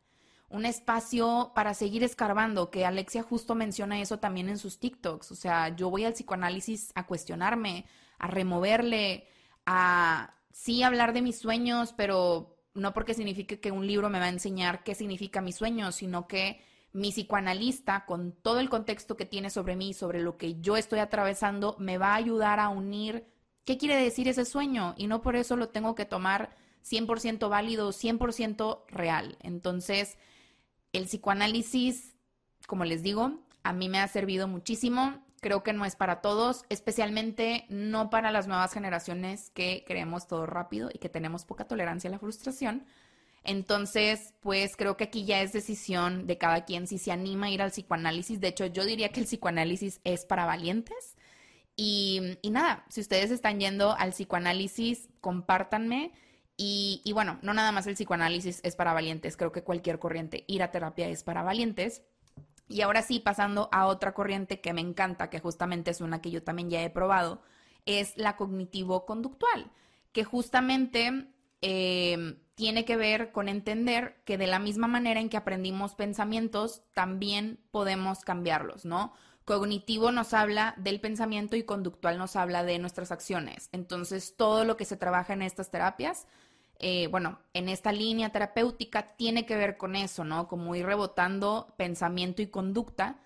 un 0.55 0.65
espacio 0.65 1.51
para 1.53 1.73
seguir 1.73 2.03
escarbando, 2.03 2.71
que 2.71 2.85
Alexia 2.85 3.23
justo 3.23 3.55
menciona 3.55 3.99
eso 4.01 4.19
también 4.19 4.49
en 4.49 4.57
sus 4.57 4.79
TikToks. 4.79 5.31
O 5.31 5.35
sea, 5.35 5.75
yo 5.75 5.89
voy 5.89 6.05
al 6.05 6.13
psicoanálisis 6.13 6.91
a 6.95 7.05
cuestionarme, 7.05 7.85
a 8.17 8.27
removerle, 8.27 9.27
a 9.65 10.33
sí 10.51 10.81
hablar 10.81 11.13
de 11.13 11.21
mis 11.21 11.37
sueños, 11.37 11.93
pero 11.95 12.57
no 12.73 12.93
porque 12.93 13.13
signifique 13.13 13.59
que 13.59 13.71
un 13.71 13.85
libro 13.85 14.09
me 14.09 14.19
va 14.19 14.25
a 14.25 14.29
enseñar 14.29 14.83
qué 14.83 14.95
significa 14.95 15.41
mis 15.41 15.57
sueños, 15.57 15.95
sino 15.95 16.27
que 16.27 16.61
mi 16.93 17.11
psicoanalista, 17.11 18.05
con 18.05 18.31
todo 18.31 18.61
el 18.61 18.69
contexto 18.69 19.17
que 19.17 19.25
tiene 19.25 19.49
sobre 19.49 19.75
mí, 19.75 19.93
sobre 19.93 20.21
lo 20.21 20.37
que 20.37 20.61
yo 20.61 20.77
estoy 20.77 20.99
atravesando, 20.99 21.75
me 21.77 21.97
va 21.97 22.13
a 22.13 22.15
ayudar 22.15 22.61
a 22.61 22.69
unir 22.69 23.27
qué 23.65 23.77
quiere 23.77 23.97
decir 23.97 24.29
ese 24.29 24.45
sueño 24.45 24.95
y 24.97 25.07
no 25.07 25.21
por 25.21 25.35
eso 25.35 25.57
lo 25.57 25.69
tengo 25.69 25.95
que 25.95 26.05
tomar 26.05 26.55
100% 26.85 27.49
válido, 27.49 27.91
100% 27.91 28.85
real. 28.87 29.37
Entonces, 29.41 30.17
el 30.97 31.05
psicoanálisis, 31.05 32.15
como 32.67 32.85
les 32.85 33.03
digo, 33.03 33.39
a 33.63 33.73
mí 33.73 33.89
me 33.89 33.99
ha 33.99 34.07
servido 34.07 34.47
muchísimo. 34.47 35.23
Creo 35.41 35.63
que 35.63 35.73
no 35.73 35.85
es 35.85 35.95
para 35.95 36.21
todos, 36.21 36.63
especialmente 36.69 37.65
no 37.69 38.09
para 38.09 38.31
las 38.31 38.47
nuevas 38.47 38.73
generaciones 38.73 39.51
que 39.51 39.83
queremos 39.85 40.27
todo 40.27 40.45
rápido 40.45 40.89
y 40.93 40.97
que 40.99 41.09
tenemos 41.09 41.45
poca 41.45 41.67
tolerancia 41.67 42.09
a 42.09 42.11
la 42.11 42.19
frustración. 42.19 42.85
Entonces, 43.43 44.33
pues 44.39 44.75
creo 44.75 44.97
que 44.97 45.03
aquí 45.03 45.25
ya 45.25 45.41
es 45.41 45.53
decisión 45.53 46.25
de 46.25 46.39
cada 46.39 46.65
quien 46.65 46.87
si 46.87 46.97
se 46.97 47.11
anima 47.11 47.47
a 47.47 47.51
ir 47.51 47.61
al 47.61 47.69
psicoanálisis. 47.69 48.39
De 48.39 48.47
hecho, 48.47 48.65
yo 48.65 48.85
diría 48.85 49.09
que 49.09 49.19
el 49.19 49.27
psicoanálisis 49.27 50.01
es 50.03 50.25
para 50.25 50.45
valientes. 50.45 51.15
Y 51.75 52.39
nada, 52.49 52.85
si 52.89 53.01
ustedes 53.01 53.29
están 53.29 53.59
yendo 53.59 53.95
al 53.97 54.11
psicoanálisis, 54.11 55.09
compártanme 55.21 56.13
y, 56.57 57.11
bueno, 57.13 57.37
no 57.41 57.53
nada 57.53 57.71
más 57.71 57.85
el 57.87 57.95
psicoanálisis 57.95 58.61
es 58.63 58.75
para 58.75 58.93
valientes, 58.93 59.35
creo 59.35 59.51
que 59.51 59.63
cualquier 59.63 59.99
corriente, 59.99 60.45
ir 60.47 60.63
a 60.63 60.71
terapia 60.71 61.07
es 61.09 61.23
para 61.23 61.43
valientes. 61.43 62.01
Y 62.67 62.81
ahora 62.81 63.01
sí, 63.01 63.19
pasando 63.19 63.69
a 63.71 63.87
otra 63.87 64.13
corriente 64.13 64.61
que 64.61 64.73
me 64.73 64.81
encanta, 64.81 65.29
que 65.29 65.39
justamente 65.39 65.91
es 65.91 66.01
una 66.01 66.21
que 66.21 66.31
yo 66.31 66.43
también 66.43 66.69
ya 66.69 66.81
he 66.81 66.89
probado, 66.89 67.41
es 67.85 68.17
la 68.17 68.37
cognitivo-conductual, 68.37 69.69
que 70.13 70.23
justamente 70.23 71.27
eh, 71.61 72.37
tiene 72.55 72.85
que 72.85 72.95
ver 72.95 73.31
con 73.31 73.49
entender 73.49 74.21
que 74.23 74.37
de 74.37 74.47
la 74.47 74.59
misma 74.59 74.87
manera 74.87 75.19
en 75.19 75.29
que 75.29 75.37
aprendimos 75.37 75.93
pensamientos, 75.93 76.83
también 76.93 77.59
podemos 77.71 78.21
cambiarlos, 78.21 78.85
¿no? 78.85 79.13
Cognitivo 79.43 80.11
nos 80.11 80.33
habla 80.33 80.73
del 80.77 80.99
pensamiento 80.99 81.55
y 81.55 81.63
conductual 81.63 82.17
nos 82.17 82.35
habla 82.35 82.63
de 82.63 82.79
nuestras 82.79 83.11
acciones. 83.11 83.69
Entonces, 83.73 84.35
todo 84.35 84.65
lo 84.65 84.77
que 84.77 84.85
se 84.85 84.97
trabaja 84.97 85.33
en 85.33 85.43
estas 85.43 85.69
terapias, 85.69 86.25
eh, 86.79 87.07
bueno, 87.07 87.39
en 87.53 87.69
esta 87.69 87.91
línea 87.91 88.31
terapéutica, 88.31 89.15
tiene 89.15 89.45
que 89.45 89.55
ver 89.55 89.77
con 89.77 89.95
eso, 89.95 90.23
¿no? 90.23 90.47
Como 90.47 90.75
ir 90.75 90.85
rebotando 90.85 91.73
pensamiento 91.77 92.41
y 92.41 92.47
conducta. 92.47 93.19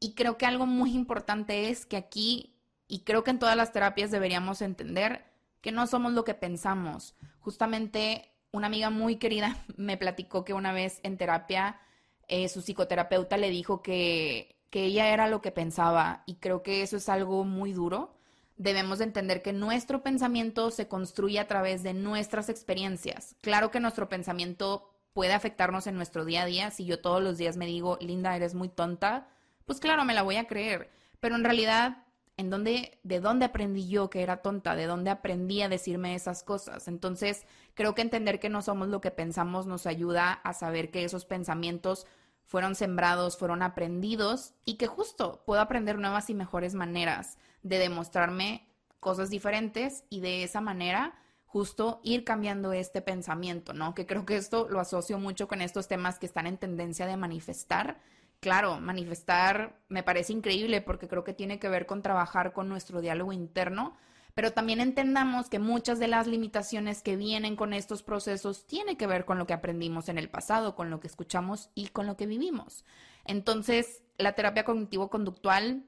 Y 0.00 0.14
creo 0.14 0.36
que 0.36 0.46
algo 0.46 0.66
muy 0.66 0.94
importante 0.94 1.70
es 1.70 1.86
que 1.86 1.96
aquí, 1.96 2.54
y 2.88 3.00
creo 3.00 3.24
que 3.24 3.30
en 3.30 3.38
todas 3.38 3.56
las 3.56 3.72
terapias 3.72 4.10
deberíamos 4.10 4.62
entender 4.62 5.24
que 5.60 5.72
no 5.72 5.86
somos 5.86 6.12
lo 6.12 6.24
que 6.24 6.34
pensamos. 6.34 7.14
Justamente 7.40 8.32
una 8.52 8.66
amiga 8.66 8.90
muy 8.90 9.16
querida 9.16 9.64
me 9.76 9.96
platicó 9.96 10.44
que 10.44 10.54
una 10.54 10.72
vez 10.72 11.00
en 11.02 11.16
terapia 11.16 11.80
eh, 12.28 12.48
su 12.48 12.60
psicoterapeuta 12.60 13.36
le 13.36 13.50
dijo 13.50 13.82
que, 13.82 14.56
que 14.70 14.84
ella 14.84 15.08
era 15.10 15.28
lo 15.28 15.40
que 15.40 15.52
pensaba 15.52 16.22
y 16.26 16.36
creo 16.36 16.62
que 16.62 16.82
eso 16.82 16.96
es 16.96 17.08
algo 17.08 17.44
muy 17.44 17.72
duro. 17.72 18.15
Debemos 18.56 18.98
de 18.98 19.04
entender 19.04 19.42
que 19.42 19.52
nuestro 19.52 20.02
pensamiento 20.02 20.70
se 20.70 20.88
construye 20.88 21.38
a 21.38 21.46
través 21.46 21.82
de 21.82 21.94
nuestras 21.94 22.48
experiencias. 22.48 23.36
Claro 23.42 23.70
que 23.70 23.80
nuestro 23.80 24.08
pensamiento 24.08 24.90
puede 25.12 25.32
afectarnos 25.32 25.86
en 25.86 25.96
nuestro 25.96 26.24
día 26.24 26.42
a 26.42 26.46
día. 26.46 26.70
Si 26.70 26.84
yo 26.84 27.00
todos 27.00 27.22
los 27.22 27.38
días 27.38 27.56
me 27.56 27.66
digo, 27.66 27.98
Linda, 28.00 28.34
eres 28.34 28.54
muy 28.54 28.68
tonta, 28.68 29.28
pues 29.64 29.80
claro, 29.80 30.04
me 30.04 30.14
la 30.14 30.22
voy 30.22 30.36
a 30.36 30.46
creer. 30.46 30.90
Pero 31.20 31.36
en 31.36 31.44
realidad 31.44 32.06
en 32.36 32.50
dónde, 32.50 32.98
de 33.02 33.20
dónde 33.20 33.46
aprendí 33.46 33.88
yo 33.88 34.10
que 34.10 34.22
era 34.22 34.42
tonta, 34.42 34.76
de 34.76 34.86
dónde 34.86 35.10
aprendí 35.10 35.62
a 35.62 35.68
decirme 35.68 36.14
esas 36.14 36.42
cosas. 36.42 36.86
Entonces, 36.86 37.46
creo 37.74 37.94
que 37.94 38.02
entender 38.02 38.40
que 38.40 38.50
no 38.50 38.60
somos 38.62 38.88
lo 38.88 39.00
que 39.00 39.10
pensamos 39.10 39.66
nos 39.66 39.86
ayuda 39.86 40.32
a 40.32 40.52
saber 40.52 40.90
que 40.90 41.04
esos 41.04 41.24
pensamientos 41.24 42.06
fueron 42.46 42.74
sembrados, 42.74 43.36
fueron 43.36 43.62
aprendidos 43.62 44.54
y 44.64 44.74
que 44.74 44.86
justo 44.86 45.42
puedo 45.44 45.60
aprender 45.60 45.98
nuevas 45.98 46.30
y 46.30 46.34
mejores 46.34 46.74
maneras 46.74 47.38
de 47.62 47.78
demostrarme 47.78 48.68
cosas 49.00 49.30
diferentes 49.30 50.04
y 50.08 50.20
de 50.20 50.42
esa 50.42 50.60
manera 50.60 51.18
justo 51.44 52.00
ir 52.02 52.24
cambiando 52.24 52.72
este 52.72 53.02
pensamiento, 53.02 53.72
¿no? 53.72 53.94
Que 53.94 54.06
creo 54.06 54.26
que 54.26 54.36
esto 54.36 54.68
lo 54.68 54.80
asocio 54.80 55.18
mucho 55.18 55.48
con 55.48 55.60
estos 55.60 55.88
temas 55.88 56.18
que 56.18 56.26
están 56.26 56.46
en 56.46 56.58
tendencia 56.58 57.06
de 57.06 57.16
manifestar 57.16 58.00
claro, 58.40 58.80
manifestar 58.80 59.80
me 59.88 60.02
parece 60.02 60.32
increíble 60.32 60.80
porque 60.80 61.08
creo 61.08 61.24
que 61.24 61.32
tiene 61.32 61.58
que 61.58 61.68
ver 61.68 61.86
con 61.86 62.02
trabajar 62.02 62.52
con 62.52 62.68
nuestro 62.68 63.00
diálogo 63.00 63.32
interno, 63.32 63.96
pero 64.36 64.52
también 64.52 64.82
entendamos 64.82 65.48
que 65.48 65.58
muchas 65.58 65.98
de 65.98 66.08
las 66.08 66.26
limitaciones 66.26 67.00
que 67.00 67.16
vienen 67.16 67.56
con 67.56 67.72
estos 67.72 68.02
procesos 68.02 68.66
tienen 68.66 68.98
que 68.98 69.06
ver 69.06 69.24
con 69.24 69.38
lo 69.38 69.46
que 69.46 69.54
aprendimos 69.54 70.10
en 70.10 70.18
el 70.18 70.28
pasado, 70.28 70.76
con 70.76 70.90
lo 70.90 71.00
que 71.00 71.06
escuchamos 71.06 71.70
y 71.74 71.88
con 71.88 72.06
lo 72.06 72.18
que 72.18 72.26
vivimos. 72.26 72.84
Entonces, 73.24 74.02
la 74.18 74.34
terapia 74.34 74.66
cognitivo-conductual 74.66 75.86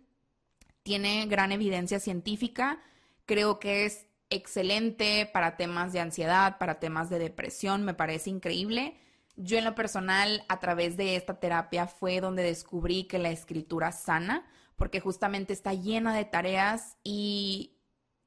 tiene 0.83 1.27
gran 1.27 1.53
evidencia 1.53 2.01
científica, 2.01 2.81
creo 3.27 3.59
que 3.59 3.85
es 3.85 4.07
excelente 4.31 5.29
para 5.31 5.59
temas 5.59 5.93
de 5.93 6.01
ansiedad, 6.01 6.57
para 6.57 6.81
temas 6.81 7.11
de 7.11 7.19
depresión, 7.19 7.85
me 7.85 7.93
parece 7.93 8.31
increíble. 8.31 8.97
Yo 9.37 9.59
en 9.59 9.67
lo 9.67 9.75
personal, 9.75 10.43
a 10.49 10.59
través 10.59 10.97
de 10.97 11.17
esta 11.17 11.39
terapia 11.39 11.87
fue 11.87 12.23
donde 12.23 12.45
descubrí 12.45 13.05
que 13.05 13.19
la 13.19 13.29
escritura 13.29 13.93
sana, 13.93 14.47
porque 14.75 15.01
justamente 15.01 15.53
está 15.53 15.75
llena 15.75 16.15
de 16.15 16.25
tareas 16.25 16.97
y, 17.05 17.75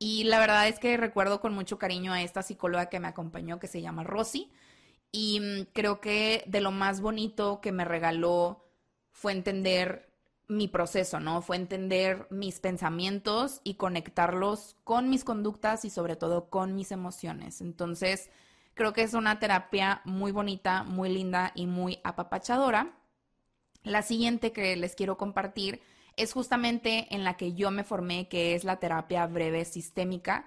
y 0.02 0.24
la 0.26 0.40
verdad 0.40 0.68
es 0.68 0.80
que 0.80 0.98
recuerdo 0.98 1.40
con 1.40 1.54
mucho 1.54 1.78
cariño 1.78 2.12
a 2.12 2.22
esta 2.22 2.44
psicóloga 2.44 2.88
que 2.88 3.00
me 3.00 3.08
acompañó, 3.08 3.60
que 3.60 3.68
se 3.68 3.82
llama 3.82 4.04
Rosy, 4.04 4.52
y 5.12 5.40
mm, 5.40 5.68
creo 5.74 6.02
que 6.02 6.44
de 6.48 6.62
lo 6.62 6.72
más 6.72 7.02
bonito 7.02 7.62
que 7.62 7.72
me 7.72 7.86
regaló 7.86 8.66
fue 9.12 9.32
entender 9.34 10.10
mi 10.48 10.68
proceso, 10.68 11.20
¿no? 11.20 11.42
Fue 11.42 11.56
entender 11.56 12.28
mis 12.30 12.60
pensamientos 12.60 13.62
y 13.64 13.76
conectarlos 13.76 14.76
con 14.84 15.10
mis 15.10 15.24
conductas 15.24 15.86
y 15.86 15.90
sobre 15.90 16.16
todo 16.18 16.50
con 16.50 16.76
mis 16.76 16.92
emociones. 16.92 17.62
Entonces, 17.62 18.30
Creo 18.74 18.94
que 18.94 19.04
es 19.04 19.14
una 19.14 19.40
terapia 19.40 20.02
muy 20.06 20.32
bonita, 20.32 20.84
muy 20.84 21.10
linda 21.10 21.52
y 21.56 21.68
muy 21.68 22.00
apapachadora. 22.04 22.98
La 23.84 24.02
siguiente 24.02 24.54
que 24.54 24.76
les 24.76 24.96
quiero 24.96 25.18
compartir 25.18 25.82
es 26.22 26.34
justamente 26.34 27.08
en 27.14 27.24
la 27.24 27.36
que 27.36 27.54
yo 27.54 27.72
me 27.72 27.84
formé, 27.84 28.28
que 28.28 28.54
es 28.54 28.64
la 28.64 28.78
terapia 28.78 29.26
breve 29.26 29.66
sistémica. 29.66 30.46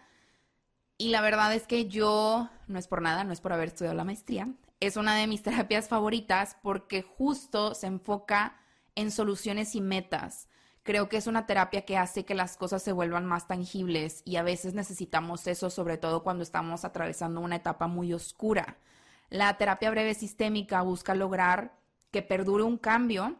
Y 0.96 1.08
la 1.08 1.20
verdad 1.20 1.52
es 1.52 1.66
que 1.66 1.88
yo, 1.88 2.48
no 2.68 2.78
es 2.78 2.86
por 2.86 3.02
nada, 3.02 3.24
no 3.24 3.32
es 3.32 3.40
por 3.40 3.52
haber 3.52 3.68
estudiado 3.68 3.96
la 3.96 4.04
maestría, 4.04 4.48
es 4.80 4.96
una 4.96 5.16
de 5.16 5.26
mis 5.26 5.42
terapias 5.44 5.88
favoritas 5.88 6.56
porque 6.62 7.02
justo 7.02 7.74
se 7.74 7.88
enfoca 7.88 8.56
en 8.94 9.10
soluciones 9.10 9.74
y 9.74 9.80
metas. 9.80 10.48
Creo 10.84 11.08
que 11.08 11.16
es 11.16 11.26
una 11.26 11.46
terapia 11.46 11.84
que 11.84 11.96
hace 11.96 12.24
que 12.24 12.34
las 12.34 12.56
cosas 12.56 12.82
se 12.82 12.92
vuelvan 12.92 13.24
más 13.24 13.48
tangibles 13.48 14.22
y 14.24 14.36
a 14.36 14.42
veces 14.42 14.74
necesitamos 14.74 15.46
eso, 15.46 15.70
sobre 15.70 15.96
todo 15.96 16.22
cuando 16.22 16.42
estamos 16.42 16.84
atravesando 16.84 17.40
una 17.40 17.56
etapa 17.56 17.86
muy 17.86 18.12
oscura. 18.12 18.76
La 19.30 19.56
terapia 19.56 19.90
breve 19.90 20.14
sistémica 20.14 20.82
busca 20.82 21.14
lograr 21.14 21.74
que 22.10 22.22
perdure 22.22 22.62
un 22.62 22.76
cambio 22.76 23.36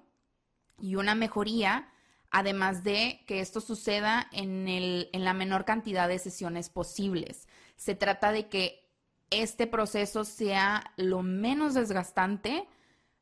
y 0.81 0.97
una 0.97 1.14
mejoría, 1.14 1.93
además 2.35 2.83
de 2.83 3.23
que 3.29 3.38
esto 3.38 3.61
suceda 3.61 4.29
en, 4.33 4.67
el, 4.67 5.09
en 5.12 5.23
la 5.23 5.35
menor 5.35 5.64
cantidad 5.64 6.09
de 6.09 6.19
sesiones 6.19 6.69
posibles. 6.69 7.47
Se 7.76 7.95
trata 7.95 8.33
de 8.33 8.49
que 8.49 8.91
este 9.31 9.69
proceso 9.69 10.25
sea 10.25 10.93
lo 10.97 11.23
menos 11.23 11.75
desgastante, 11.75 12.67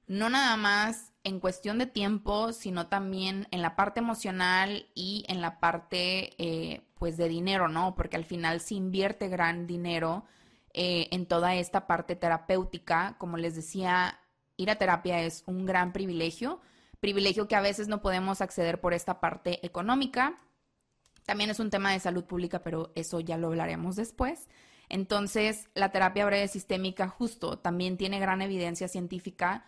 no 0.07 0.31
nada 0.31 0.57
más 0.57 1.13
en 1.25 1.41
cuestión 1.41 1.77
de 1.77 1.85
tiempo, 1.85 2.55
sino 2.55 2.87
también 2.87 3.49
en 3.51 3.61
la 3.61 3.77
parte 3.77 4.01
emocional 4.01 4.87
y 4.95 5.27
en 5.29 5.43
la 5.43 5.61
parte, 5.61 6.33
eh, 6.43 6.81
pues, 6.95 7.19
de 7.19 7.29
dinero, 7.29 7.69
¿no? 7.69 7.95
Porque 7.95 8.17
al 8.17 8.25
final 8.25 8.63
se 8.63 8.77
invierte 8.77 9.29
gran 9.29 9.67
dinero 9.67 10.25
eh, 10.73 11.09
en 11.11 11.27
toda 11.27 11.55
esta 11.55 11.87
parte 11.87 12.17
terapéutica. 12.17 13.17
Como 13.19 13.37
les 13.37 13.57
decía, 13.57 14.19
ir 14.57 14.71
a 14.71 14.77
terapia 14.77 15.21
es 15.21 15.45
un 15.47 15.67
gran 15.67 15.93
privilegio, 15.93 16.63
privilegio 17.03 17.49
que 17.49 17.57
a 17.57 17.61
veces 17.61 17.89
no 17.89 18.01
podemos 18.01 18.41
acceder 18.41 18.81
por 18.81 18.95
esta 18.95 19.19
parte 19.19 19.59
económica. 19.67 20.37
También 21.27 21.51
es 21.51 21.59
un 21.59 21.69
tema 21.69 21.91
de 21.91 21.99
salud 21.99 22.25
pública, 22.25 22.63
pero 22.63 22.93
eso 22.95 23.19
ya 23.19 23.37
lo 23.37 23.49
hablaremos 23.49 23.97
después. 23.97 24.49
Entonces, 24.89 25.69
la 25.75 25.91
terapia 25.91 26.25
breve 26.25 26.47
sistémica 26.47 27.09
justo 27.09 27.59
también 27.59 27.97
tiene 27.97 28.21
gran 28.21 28.41
evidencia 28.41 28.87
científica 28.87 29.65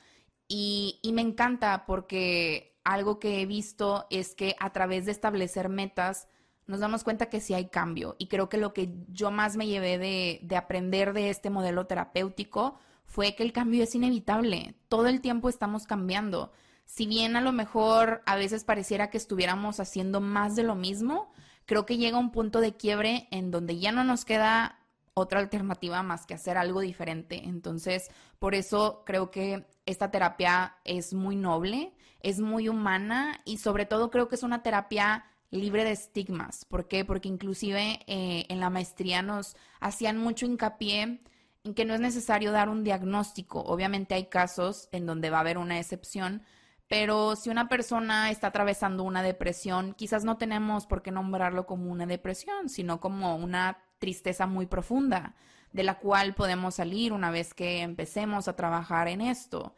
y, 0.46 1.00
me 1.12 1.22
encanta 1.22 1.86
porque 1.86 2.78
algo 2.84 3.18
que 3.18 3.40
he 3.40 3.46
visto 3.46 4.06
es 4.10 4.36
que 4.36 4.54
a 4.60 4.72
través 4.72 5.06
de 5.06 5.12
establecer 5.12 5.68
metas 5.68 6.28
nos 6.68 6.78
damos 6.78 7.02
cuenta 7.02 7.26
que 7.30 7.40
sí 7.40 7.52
hay 7.52 7.66
cambio. 7.66 8.14
Y 8.16 8.28
creo 8.28 8.48
que 8.48 8.58
lo 8.58 8.72
que 8.72 8.94
yo 9.08 9.32
más 9.32 9.56
me 9.56 9.66
llevé 9.66 9.98
de, 9.98 10.38
de 10.42 10.56
aprender 10.56 11.12
de 11.12 11.30
este 11.30 11.50
modelo 11.50 11.86
terapéutico 11.88 12.78
fue 13.06 13.34
que 13.34 13.42
el 13.42 13.52
cambio 13.52 13.82
es 13.82 13.92
inevitable. 13.96 14.76
Todo 14.88 15.08
el 15.08 15.20
tiempo 15.20 15.48
estamos 15.48 15.86
cambiando. 15.88 16.52
Si 16.84 17.06
bien 17.06 17.36
a 17.36 17.40
lo 17.40 17.52
mejor 17.52 18.22
a 18.26 18.36
veces 18.36 18.64
pareciera 18.64 19.10
que 19.10 19.18
estuviéramos 19.18 19.80
haciendo 19.80 20.20
más 20.20 20.56
de 20.56 20.62
lo 20.62 20.74
mismo, 20.74 21.32
creo 21.66 21.86
que 21.86 21.96
llega 21.96 22.18
un 22.18 22.30
punto 22.30 22.60
de 22.60 22.76
quiebre 22.76 23.28
en 23.30 23.50
donde 23.50 23.78
ya 23.78 23.92
no 23.92 24.04
nos 24.04 24.24
queda 24.24 24.78
otra 25.14 25.40
alternativa 25.40 26.02
más 26.02 26.26
que 26.26 26.34
hacer 26.34 26.58
algo 26.58 26.80
diferente. 26.80 27.42
Entonces, 27.44 28.10
por 28.38 28.54
eso 28.54 29.02
creo 29.06 29.30
que 29.30 29.66
esta 29.86 30.10
terapia 30.10 30.76
es 30.84 31.14
muy 31.14 31.36
noble, 31.36 31.94
es 32.20 32.40
muy 32.40 32.68
humana 32.68 33.40
y 33.44 33.58
sobre 33.58 33.86
todo 33.86 34.10
creo 34.10 34.28
que 34.28 34.34
es 34.34 34.42
una 34.42 34.62
terapia 34.62 35.24
libre 35.50 35.84
de 35.84 35.92
estigmas. 35.92 36.64
¿Por 36.64 36.88
qué? 36.88 37.04
Porque 37.04 37.28
inclusive 37.28 38.00
eh, 38.06 38.44
en 38.48 38.60
la 38.60 38.70
maestría 38.70 39.22
nos 39.22 39.56
hacían 39.78 40.18
mucho 40.18 40.46
hincapié 40.46 41.20
en 41.62 41.74
que 41.74 41.84
no 41.84 41.94
es 41.94 42.00
necesario 42.00 42.50
dar 42.50 42.68
un 42.68 42.82
diagnóstico. 42.82 43.60
Obviamente 43.60 44.14
hay 44.14 44.26
casos 44.26 44.88
en 44.90 45.06
donde 45.06 45.30
va 45.30 45.38
a 45.38 45.40
haber 45.40 45.58
una 45.58 45.78
excepción, 45.78 46.42
pero 46.88 47.36
si 47.36 47.50
una 47.50 47.68
persona 47.68 48.30
está 48.30 48.48
atravesando 48.48 49.02
una 49.04 49.22
depresión, 49.22 49.94
quizás 49.94 50.24
no 50.24 50.36
tenemos 50.36 50.86
por 50.86 51.02
qué 51.02 51.10
nombrarlo 51.10 51.66
como 51.66 51.90
una 51.90 52.06
depresión, 52.06 52.68
sino 52.68 53.00
como 53.00 53.36
una 53.36 53.78
tristeza 53.98 54.46
muy 54.46 54.66
profunda, 54.66 55.34
de 55.72 55.82
la 55.82 55.98
cual 55.98 56.34
podemos 56.34 56.76
salir 56.76 57.12
una 57.12 57.30
vez 57.30 57.54
que 57.54 57.82
empecemos 57.82 58.48
a 58.48 58.56
trabajar 58.56 59.08
en 59.08 59.20
esto. 59.20 59.74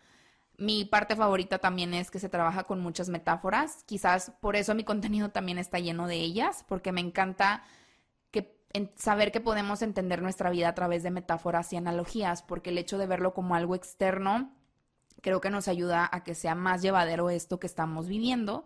Mi 0.58 0.84
parte 0.84 1.16
favorita 1.16 1.58
también 1.58 1.94
es 1.94 2.10
que 2.10 2.18
se 2.18 2.28
trabaja 2.28 2.64
con 2.64 2.80
muchas 2.80 3.08
metáforas, 3.08 3.84
quizás 3.84 4.32
por 4.40 4.56
eso 4.56 4.74
mi 4.74 4.84
contenido 4.84 5.30
también 5.30 5.58
está 5.58 5.78
lleno 5.78 6.06
de 6.08 6.16
ellas, 6.16 6.64
porque 6.68 6.92
me 6.92 7.00
encanta 7.00 7.62
saber 8.96 9.32
que 9.32 9.40
podemos 9.40 9.82
entender 9.82 10.22
nuestra 10.22 10.50
vida 10.50 10.68
a 10.68 10.74
través 10.74 11.02
de 11.02 11.10
metáforas 11.10 11.72
y 11.72 11.76
analogías, 11.76 12.42
porque 12.42 12.70
el 12.70 12.78
hecho 12.78 12.98
de 12.98 13.06
verlo 13.06 13.34
como 13.34 13.54
algo 13.54 13.74
externo 13.74 14.55
creo 15.26 15.40
que 15.40 15.50
nos 15.50 15.66
ayuda 15.66 16.08
a 16.12 16.22
que 16.22 16.36
sea 16.36 16.54
más 16.54 16.82
llevadero 16.82 17.30
esto 17.30 17.58
que 17.58 17.66
estamos 17.66 18.06
viviendo. 18.06 18.64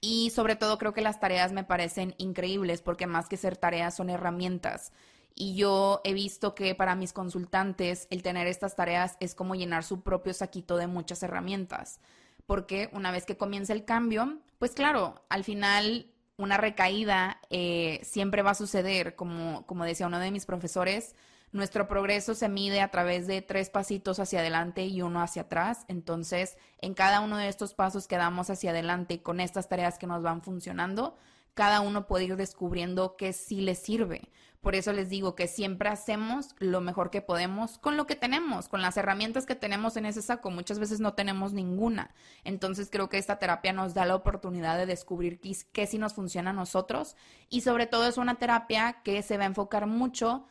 Y 0.00 0.30
sobre 0.30 0.56
todo 0.56 0.78
creo 0.78 0.94
que 0.94 1.02
las 1.02 1.20
tareas 1.20 1.52
me 1.52 1.64
parecen 1.64 2.14
increíbles 2.16 2.80
porque 2.80 3.06
más 3.06 3.28
que 3.28 3.36
ser 3.36 3.58
tareas 3.58 3.94
son 3.96 4.08
herramientas. 4.08 4.90
Y 5.34 5.54
yo 5.54 6.00
he 6.04 6.14
visto 6.14 6.54
que 6.54 6.74
para 6.74 6.94
mis 6.94 7.12
consultantes 7.12 8.06
el 8.08 8.22
tener 8.22 8.46
estas 8.46 8.74
tareas 8.74 9.18
es 9.20 9.34
como 9.34 9.54
llenar 9.54 9.84
su 9.84 10.00
propio 10.00 10.32
saquito 10.32 10.78
de 10.78 10.86
muchas 10.86 11.22
herramientas. 11.22 12.00
Porque 12.46 12.88
una 12.94 13.10
vez 13.10 13.26
que 13.26 13.36
comienza 13.36 13.74
el 13.74 13.84
cambio, 13.84 14.38
pues 14.58 14.72
claro, 14.72 15.26
al 15.28 15.44
final 15.44 16.06
una 16.38 16.56
recaída 16.56 17.38
eh, 17.50 18.00
siempre 18.02 18.40
va 18.40 18.52
a 18.52 18.54
suceder, 18.54 19.14
como, 19.14 19.66
como 19.66 19.84
decía 19.84 20.06
uno 20.06 20.20
de 20.20 20.30
mis 20.30 20.46
profesores, 20.46 21.14
nuestro 21.52 21.88
progreso 21.88 22.34
se 22.34 22.48
mide 22.48 22.80
a 22.80 22.90
través 22.90 23.26
de 23.26 23.42
tres 23.42 23.70
pasitos 23.70 24.18
hacia 24.18 24.40
adelante 24.40 24.84
y 24.84 25.02
uno 25.02 25.22
hacia 25.22 25.42
atrás. 25.42 25.84
Entonces, 25.88 26.58
en 26.80 26.94
cada 26.94 27.20
uno 27.20 27.36
de 27.36 27.48
estos 27.48 27.74
pasos 27.74 28.06
que 28.06 28.16
damos 28.16 28.50
hacia 28.50 28.70
adelante 28.70 29.22
con 29.22 29.40
estas 29.40 29.68
tareas 29.68 29.98
que 29.98 30.06
nos 30.06 30.22
van 30.22 30.42
funcionando, 30.42 31.16
cada 31.54 31.80
uno 31.80 32.06
puede 32.06 32.26
ir 32.26 32.36
descubriendo 32.36 33.16
que 33.16 33.32
sí 33.32 33.60
le 33.62 33.74
sirve. 33.74 34.30
Por 34.60 34.74
eso 34.74 34.92
les 34.92 35.08
digo 35.08 35.34
que 35.34 35.46
siempre 35.46 35.88
hacemos 35.88 36.54
lo 36.58 36.80
mejor 36.80 37.10
que 37.10 37.22
podemos 37.22 37.78
con 37.78 37.96
lo 37.96 38.06
que 38.06 38.16
tenemos, 38.16 38.68
con 38.68 38.82
las 38.82 38.96
herramientas 38.96 39.46
que 39.46 39.54
tenemos 39.54 39.96
en 39.96 40.04
ese 40.04 40.20
saco. 40.20 40.50
Muchas 40.50 40.78
veces 40.78 41.00
no 41.00 41.14
tenemos 41.14 41.52
ninguna. 41.52 42.14
Entonces 42.44 42.90
creo 42.90 43.08
que 43.08 43.18
esta 43.18 43.38
terapia 43.38 43.72
nos 43.72 43.94
da 43.94 44.04
la 44.04 44.16
oportunidad 44.16 44.76
de 44.76 44.86
descubrir 44.86 45.40
qué, 45.40 45.56
qué 45.72 45.86
sí 45.86 45.98
nos 45.98 46.14
funciona 46.14 46.50
a 46.50 46.52
nosotros 46.52 47.16
y 47.48 47.62
sobre 47.62 47.86
todo 47.86 48.06
es 48.06 48.18
una 48.18 48.34
terapia 48.34 49.00
que 49.04 49.22
se 49.22 49.36
va 49.38 49.44
a 49.44 49.46
enfocar 49.46 49.86
mucho 49.86 50.46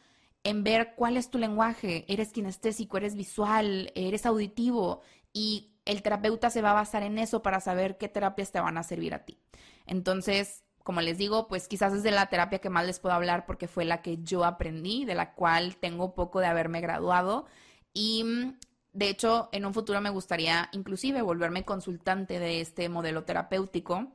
en 0.48 0.64
ver 0.64 0.94
cuál 0.96 1.18
es 1.18 1.30
tu 1.30 1.38
lenguaje. 1.38 2.06
Eres 2.08 2.32
kinestésico, 2.32 2.96
eres 2.96 3.16
visual, 3.16 3.92
eres 3.96 4.26
auditivo 4.26 5.02
y 5.34 5.74
el 5.84 6.02
terapeuta 6.02 6.50
se 6.50 6.62
va 6.62 6.72
a 6.72 6.76
basar 6.76 7.04
en 7.04 7.18
eso 7.18 7.42
para 7.42 7.60
saber 7.60 7.98
qué 7.98 8.08
terapias 8.08 8.54
te 8.54 8.62
van 8.62 8.78
a 8.78 8.84
servir 8.84 9.14
a 9.14 9.26
ti. 9.26 9.38
Entonces, 9.86 10.64
como 10.84 11.02
les 11.02 11.18
digo, 11.18 11.50
pues 11.50 11.68
quizás 11.68 11.92
es 11.92 12.02
de 12.02 12.12
la 12.12 12.28
terapia 12.28 12.60
que 12.60 12.70
más 12.70 12.86
les 12.86 13.00
puedo 13.02 13.14
hablar 13.14 13.46
porque 13.46 13.68
fue 13.68 13.84
la 13.84 14.02
que 14.02 14.20
yo 14.24 14.46
aprendí, 14.46 15.04
de 15.04 15.16
la 15.16 15.34
cual 15.34 15.76
tengo 15.76 16.16
poco 16.16 16.40
de 16.40 16.46
haberme 16.46 16.80
graduado 16.80 17.46
y 17.94 18.54
de 18.94 19.10
hecho 19.10 19.50
en 19.52 19.66
un 19.66 19.74
futuro 19.74 20.00
me 20.00 20.12
gustaría 20.12 20.70
inclusive 20.72 21.22
volverme 21.24 21.66
consultante 21.66 22.40
de 22.40 22.62
este 22.62 22.88
modelo 22.88 23.26
terapéutico 23.26 24.14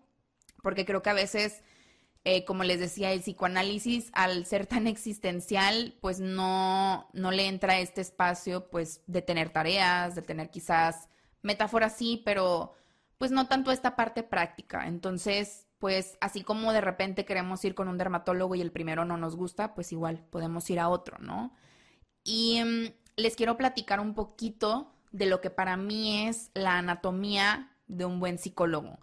porque 0.63 0.87
creo 0.87 1.03
que 1.03 1.11
a 1.11 1.15
veces 1.15 1.63
eh, 2.25 2.45
como 2.45 2.65
les 2.65 2.79
decía, 2.79 3.13
el 3.13 3.21
psicoanálisis, 3.21 4.11
al 4.13 4.47
ser 4.47 4.67
tan 4.67 4.87
existencial, 4.87 5.97
pues 6.01 6.21
no, 6.21 7.09
no 7.13 7.31
le 7.31 7.49
entra 7.49 7.79
este 7.81 8.01
espacio, 8.01 8.71
pues, 8.71 9.03
de 9.07 9.23
tener 9.23 9.51
tareas, 9.51 10.15
de 10.15 10.23
tener 10.23 10.51
quizás 10.51 11.09
metáforas 11.43 11.97
sí, 11.97 12.23
pero 12.25 12.75
pues 13.19 13.31
no 13.31 13.47
tanto 13.47 13.71
esta 13.71 13.95
parte 13.95 14.23
práctica. 14.25 14.89
Entonces, 14.89 15.69
pues 15.79 16.17
así 16.21 16.43
como 16.43 16.73
de 16.73 16.81
repente 16.81 17.25
queremos 17.25 17.65
ir 17.65 17.75
con 17.75 17.89
un 17.89 17.99
dermatólogo 17.99 18.55
y 18.55 18.61
el 18.61 18.73
primero 18.73 19.05
no 19.05 19.17
nos 19.17 19.37
gusta, 19.37 19.75
pues 19.75 19.93
igual 19.93 20.25
podemos 20.31 20.69
ir 20.71 20.81
a 20.81 20.89
otro, 20.89 21.19
¿no? 21.19 21.55
Y 22.25 22.63
mm, 22.65 22.93
les 23.17 23.37
quiero 23.37 23.57
platicar 23.57 24.01
un 24.01 24.15
poquito 24.15 24.93
de 25.13 25.27
lo 25.27 25.41
que 25.41 25.51
para 25.51 25.77
mí 25.77 26.27
es 26.27 26.51
la 26.55 26.79
anatomía 26.79 27.77
de 27.87 28.05
un 28.05 28.21
buen 28.21 28.39
psicólogo, 28.39 28.99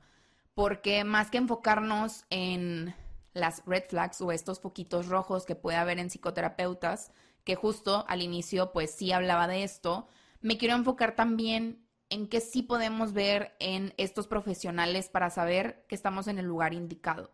porque 0.53 1.03
más 1.03 1.29
que 1.29 1.38
enfocarnos 1.38 2.25
en 2.29 2.95
las 3.33 3.63
red 3.65 3.83
flags 3.88 4.21
o 4.21 4.31
estos 4.31 4.59
foquitos 4.59 5.07
rojos 5.07 5.45
que 5.45 5.55
puede 5.55 5.77
haber 5.77 6.00
en 6.00 6.09
psicoterapeutas, 6.09 7.12
que 7.43 7.55
justo 7.55 8.05
al 8.07 8.21
inicio 8.21 8.71
pues 8.71 8.91
sí 8.91 9.12
hablaba 9.12 9.48
de 9.48 9.63
esto, 9.63 10.07
me 10.41 10.57
quiero 10.57 10.75
enfocar 10.75 11.15
también 11.15 11.86
en 12.09 12.27
qué 12.27 12.41
sí 12.41 12.63
podemos 12.63 13.13
ver 13.13 13.55
en 13.59 13.93
estos 13.98 14.27
profesionales 14.27 15.09
para 15.09 15.29
saber 15.29 15.86
que 15.88 15.95
estamos 15.95 16.27
en 16.27 16.39
el 16.39 16.45
lugar 16.45 16.74
indicado. 16.74 17.29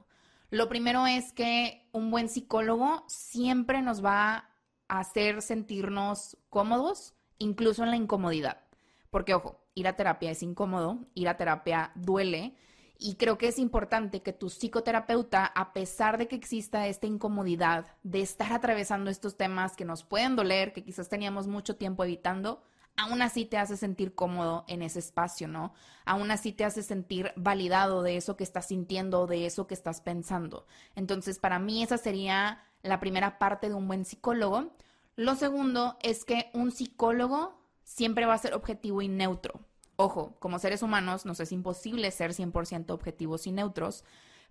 Lo 0.50 0.70
primero 0.70 1.08
es 1.08 1.32
que 1.32 1.88
un 1.92 2.12
buen 2.12 2.30
psicólogo 2.30 3.04
siempre 3.08 3.82
nos 3.82 4.04
va 4.04 4.50
a 4.88 5.00
hacer 5.00 5.41
sentirnos 5.41 6.38
cómodos, 6.50 7.15
incluso 7.38 7.84
en 7.84 7.89
la 7.89 7.96
incomodidad. 7.96 8.62
Porque, 9.10 9.34
ojo, 9.34 9.65
ir 9.74 9.88
a 9.88 9.96
terapia 9.96 10.32
es 10.32 10.43
incómodo, 10.43 11.08
ir 11.13 11.30
a 11.30 11.38
terapia 11.38 11.91
duele, 11.96 12.56
y 12.97 13.15
creo 13.15 13.38
que 13.38 13.47
es 13.47 13.60
importante 13.60 14.21
que 14.21 14.34
tu 14.34 14.49
psicoterapeuta, 14.49 15.45
a 15.45 15.73
pesar 15.73 16.17
de 16.17 16.27
que 16.27 16.36
exista 16.36 16.88
esta 16.88 17.08
incomodidad 17.08 17.88
de 18.03 18.21
estar 18.21 18.53
atravesando 18.53 19.10
estos 19.10 19.38
temas 19.38 19.75
que 19.75 19.86
nos 19.86 20.03
pueden 20.03 20.36
doler, 20.36 20.73
que 20.73 20.84
quizás 20.84 21.10
teníamos 21.10 21.47
mucho 21.47 21.75
tiempo 21.75 22.03
evitando, 22.03 22.63
aún 22.97 23.21
así 23.21 23.45
te 23.45 23.58
hace 23.58 23.77
sentir 23.77 24.15
cómodo 24.15 24.63
en 24.67 24.81
ese 24.81 24.99
espacio, 24.99 25.47
¿no? 25.47 25.73
Aún 26.05 26.31
así 26.31 26.53
te 26.53 26.65
hace 26.65 26.84
sentir 26.84 27.34
validado 27.36 28.01
de 28.01 28.17
eso 28.17 28.38
que 28.38 28.43
estás 28.43 28.67
sintiendo, 28.67 29.27
de 29.27 29.45
eso 29.45 29.67
que 29.67 29.73
estás 29.73 30.01
pensando. 30.01 30.65
Entonces, 30.95 31.39
para 31.39 31.60
mí 31.60 31.84
esa 31.84 31.97
sería 31.97 32.63
la 32.81 32.99
primera 32.99 33.38
parte 33.38 33.69
de 33.69 33.75
un 33.75 33.88
buen 33.88 34.05
psicólogo. 34.05 34.73
Lo 35.15 35.36
segundo 35.36 35.97
es 36.01 36.23
que 36.23 36.49
un 36.53 36.71
psicólogo 36.71 37.60
siempre 37.84 38.25
va 38.25 38.34
a 38.34 38.39
ser 38.39 38.53
objetivo 38.53 39.01
y 39.01 39.08
neutro. 39.08 39.60
Ojo, 39.95 40.36
como 40.39 40.60
seres 40.60 40.81
humanos 40.81 41.25
nos 41.25 41.39
es 41.39 41.51
imposible 41.51 42.12
ser 42.12 42.31
100% 42.31 42.91
objetivos 42.91 43.47
y 43.47 43.51
neutros, 43.51 44.03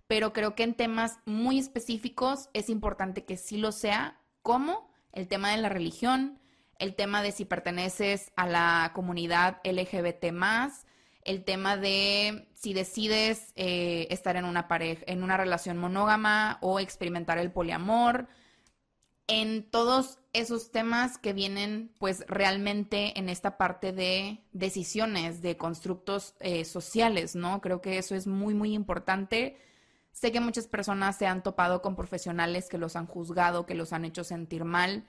pero 0.07 0.33
creo 0.33 0.55
que 0.55 0.63
en 0.63 0.75
temas 0.75 1.19
muy 1.25 1.59
específicos 1.59 2.49
es 2.53 2.69
importante 2.69 3.25
que 3.25 3.37
sí 3.37 3.57
lo 3.57 3.71
sea, 3.71 4.19
como 4.41 4.89
el 5.11 5.27
tema 5.27 5.51
de 5.51 5.57
la 5.57 5.69
religión, 5.69 6.39
el 6.79 6.95
tema 6.95 7.21
de 7.21 7.31
si 7.31 7.45
perteneces 7.45 8.31
a 8.35 8.47
la 8.47 8.91
comunidad 8.93 9.61
LGBT 9.63 10.25
el 11.25 11.43
tema 11.43 11.75
de 11.75 12.47
si 12.53 12.73
decides 12.73 13.51
eh, 13.55 14.07
estar 14.11 14.35
en 14.37 14.45
una 14.45 14.67
pareja, 14.67 15.03
en 15.07 15.23
una 15.23 15.37
relación 15.37 15.77
monógama 15.77 16.59
o 16.61 16.79
experimentar 16.79 17.39
el 17.39 17.51
poliamor, 17.51 18.27
en 19.27 19.69
todos 19.69 20.19
esos 20.39 20.71
temas 20.71 21.17
que 21.17 21.33
vienen 21.33 21.91
pues 21.99 22.25
realmente 22.27 23.17
en 23.17 23.29
esta 23.29 23.57
parte 23.57 23.91
de 23.93 24.43
decisiones, 24.51 25.41
de 25.41 25.57
constructos 25.57 26.35
eh, 26.39 26.65
sociales, 26.65 27.35
¿no? 27.35 27.61
Creo 27.61 27.81
que 27.81 27.97
eso 27.97 28.15
es 28.15 28.27
muy, 28.27 28.53
muy 28.53 28.73
importante. 28.73 29.57
Sé 30.11 30.31
que 30.31 30.39
muchas 30.39 30.67
personas 30.67 31.17
se 31.17 31.27
han 31.27 31.43
topado 31.43 31.81
con 31.81 31.95
profesionales 31.95 32.69
que 32.69 32.77
los 32.77 32.95
han 32.95 33.07
juzgado, 33.07 33.65
que 33.65 33.75
los 33.75 33.93
han 33.93 34.05
hecho 34.05 34.23
sentir 34.23 34.65
mal. 34.65 35.05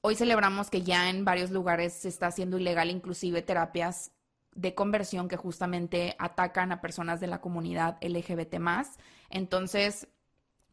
Hoy 0.00 0.16
celebramos 0.16 0.70
que 0.70 0.82
ya 0.82 1.10
en 1.10 1.24
varios 1.24 1.50
lugares 1.50 1.92
se 1.92 2.08
está 2.08 2.26
haciendo 2.26 2.58
ilegal 2.58 2.90
inclusive 2.90 3.42
terapias 3.42 4.12
de 4.54 4.74
conversión 4.74 5.28
que 5.28 5.36
justamente 5.36 6.16
atacan 6.18 6.72
a 6.72 6.80
personas 6.80 7.20
de 7.20 7.26
la 7.26 7.40
comunidad 7.40 7.98
LGBT 8.02 8.56
Entonces, 9.30 10.08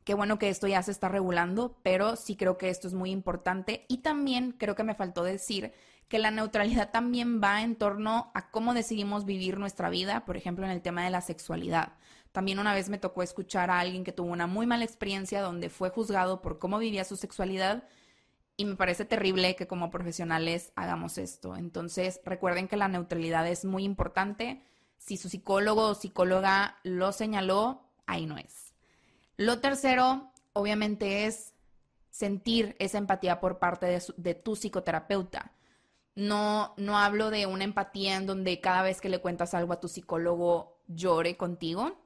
Qué 0.04 0.14
bueno 0.14 0.40
que 0.40 0.50
esto 0.50 0.68
ya 0.68 0.82
se 0.82 0.92
está 0.92 1.10
regulando, 1.10 1.78
pero 1.84 2.16
sí 2.16 2.36
creo 2.36 2.58
que 2.58 2.70
esto 2.70 2.88
es 2.88 2.94
muy 2.94 3.12
importante 3.12 3.86
y 3.88 3.98
también 3.98 4.54
creo 4.54 4.76
que 4.76 4.84
me 4.84 4.96
faltó 4.96 5.24
decir 5.24 5.74
que 6.08 6.20
la 6.20 6.32
neutralidad 6.32 6.90
también 6.92 7.40
va 7.42 7.62
en 7.62 7.76
torno 7.76 8.32
a 8.34 8.50
cómo 8.50 8.74
decidimos 8.74 9.26
vivir 9.26 9.60
nuestra 9.60 9.90
vida, 9.90 10.26
por 10.26 10.38
ejemplo, 10.38 10.66
en 10.66 10.72
el 10.72 10.82
tema 10.82 11.04
de 11.04 11.12
la 11.12 11.22
sexualidad. 11.22 11.94
También 12.32 12.60
una 12.60 12.74
vez 12.74 12.90
me 12.90 12.98
tocó 12.98 13.22
escuchar 13.22 13.70
a 13.70 13.80
alguien 13.80 14.04
que 14.04 14.12
tuvo 14.12 14.32
una 14.32 14.48
muy 14.48 14.66
mala 14.66 14.86
experiencia 14.86 15.42
donde 15.42 15.70
fue 15.70 15.90
juzgado 15.90 16.42
por 16.42 16.58
cómo 16.60 16.80
vivía 16.80 17.04
su 17.04 17.16
sexualidad 17.16 17.84
y 18.58 18.66
me 18.66 18.76
parece 18.76 19.06
terrible 19.06 19.56
que 19.56 19.68
como 19.68 19.90
profesionales 19.90 20.74
hagamos 20.76 21.18
esto. 21.18 21.56
Entonces, 21.56 22.20
recuerden 22.26 22.68
que 22.68 22.76
la 22.76 22.88
neutralidad 22.88 23.48
es 23.48 23.64
muy 23.64 23.84
importante. 23.84 24.64
Si 24.98 25.16
su 25.16 25.30
psicólogo 25.30 25.88
o 25.88 25.96
psicóloga 25.96 26.78
lo 26.84 27.12
señaló, 27.12 27.84
ahí 28.06 28.26
no 28.26 28.38
es. 28.38 28.69
Lo 29.40 29.62
tercero, 29.62 30.34
obviamente, 30.52 31.26
es 31.26 31.54
sentir 32.10 32.76
esa 32.78 32.98
empatía 32.98 33.40
por 33.40 33.58
parte 33.58 34.02
de, 34.18 34.34
tu 34.34 34.58
psicoterapeuta. 34.58 35.54
No, 36.14 36.74
no 36.76 36.98
hablo 36.98 37.30
de 37.30 37.46
una 37.46 37.64
empatía 37.64 38.18
en 38.18 38.26
donde 38.26 38.60
cada 38.60 38.82
vez 38.82 39.00
que 39.00 39.08
le 39.08 39.22
cuentas 39.22 39.54
algo 39.54 39.72
a 39.72 39.80
tu 39.80 39.88
psicólogo 39.88 40.82
llore 40.88 41.38
contigo. 41.38 42.06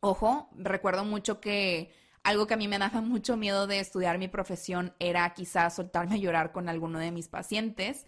Ojo, 0.00 0.50
recuerdo 0.56 1.04
mucho 1.04 1.40
que 1.40 1.92
algo 2.24 2.48
que 2.48 2.54
a 2.54 2.56
mí 2.56 2.66
me 2.66 2.78
daba 2.78 3.00
mucho 3.00 3.36
miedo 3.36 3.68
de 3.68 3.78
estudiar 3.78 4.18
mi 4.18 4.26
profesión 4.26 4.92
era 4.98 5.32
quizás 5.34 5.76
soltarme 5.76 6.16
a 6.16 6.18
llorar 6.18 6.50
con 6.50 6.68
alguno 6.68 6.98
de 6.98 7.12
mis 7.12 7.28
pacientes. 7.28 8.06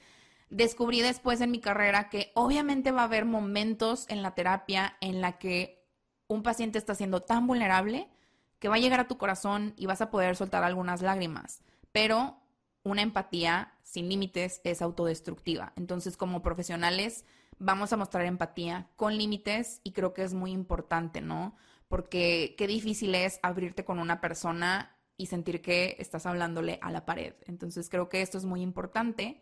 Descubrí 0.50 1.00
después 1.00 1.40
en 1.40 1.52
mi 1.52 1.60
carrera 1.60 2.08
que 2.08 2.32
obviamente 2.34 2.90
va 2.90 3.02
a 3.02 3.04
haber 3.04 3.24
momentos 3.24 4.04
en 4.08 4.20
la 4.20 4.34
terapia 4.34 4.96
en 5.00 5.20
la 5.20 5.38
que 5.38 5.86
un 6.26 6.42
paciente 6.42 6.78
está 6.78 6.96
siendo 6.96 7.20
tan 7.20 7.46
vulnerable 7.46 8.10
que 8.58 8.68
va 8.68 8.76
a 8.76 8.80
llegar 8.80 9.00
a 9.00 9.08
tu 9.08 9.18
corazón 9.18 9.74
y 9.76 9.86
vas 9.86 10.00
a 10.00 10.10
poder 10.10 10.36
soltar 10.36 10.64
algunas 10.64 11.02
lágrimas, 11.02 11.62
pero 11.92 12.38
una 12.82 13.02
empatía 13.02 13.74
sin 13.82 14.08
límites 14.08 14.60
es 14.64 14.82
autodestructiva. 14.82 15.72
Entonces, 15.76 16.16
como 16.16 16.42
profesionales, 16.42 17.24
vamos 17.58 17.92
a 17.92 17.96
mostrar 17.96 18.24
empatía 18.24 18.88
con 18.96 19.16
límites 19.16 19.80
y 19.84 19.92
creo 19.92 20.14
que 20.14 20.22
es 20.22 20.34
muy 20.34 20.52
importante, 20.52 21.20
¿no? 21.20 21.56
Porque 21.88 22.54
qué 22.58 22.66
difícil 22.66 23.14
es 23.14 23.40
abrirte 23.42 23.84
con 23.84 23.98
una 23.98 24.20
persona 24.20 24.96
y 25.16 25.26
sentir 25.26 25.62
que 25.62 25.96
estás 25.98 26.26
hablándole 26.26 26.78
a 26.82 26.90
la 26.90 27.04
pared. 27.04 27.34
Entonces, 27.46 27.88
creo 27.88 28.08
que 28.08 28.22
esto 28.22 28.38
es 28.38 28.44
muy 28.44 28.62
importante. 28.62 29.40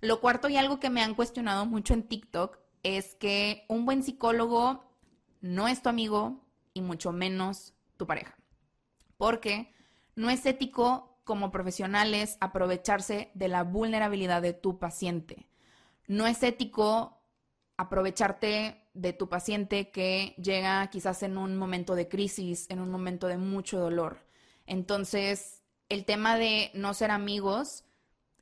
Lo 0.00 0.20
cuarto 0.20 0.48
y 0.48 0.56
algo 0.56 0.80
que 0.80 0.90
me 0.90 1.02
han 1.02 1.14
cuestionado 1.14 1.64
mucho 1.66 1.94
en 1.94 2.02
TikTok 2.02 2.58
es 2.82 3.14
que 3.14 3.64
un 3.68 3.84
buen 3.84 4.02
psicólogo 4.02 4.84
no 5.40 5.68
es 5.68 5.82
tu 5.82 5.88
amigo 5.88 6.44
y 6.74 6.80
mucho 6.80 7.12
menos 7.12 7.74
tu 7.96 8.06
pareja. 8.06 8.36
Porque 9.22 9.72
no 10.16 10.30
es 10.30 10.44
ético 10.46 11.16
como 11.22 11.52
profesionales 11.52 12.36
aprovecharse 12.40 13.30
de 13.34 13.46
la 13.46 13.62
vulnerabilidad 13.62 14.42
de 14.42 14.52
tu 14.52 14.80
paciente. 14.80 15.46
No 16.08 16.26
es 16.26 16.42
ético 16.42 17.22
aprovecharte 17.76 18.82
de 18.94 19.12
tu 19.12 19.28
paciente 19.28 19.92
que 19.92 20.34
llega 20.42 20.84
quizás 20.90 21.22
en 21.22 21.38
un 21.38 21.56
momento 21.56 21.94
de 21.94 22.08
crisis, 22.08 22.66
en 22.68 22.80
un 22.80 22.90
momento 22.90 23.28
de 23.28 23.38
mucho 23.38 23.78
dolor. 23.78 24.26
Entonces, 24.66 25.62
el 25.88 26.04
tema 26.04 26.36
de 26.36 26.72
no 26.74 26.92
ser 26.92 27.12
amigos, 27.12 27.84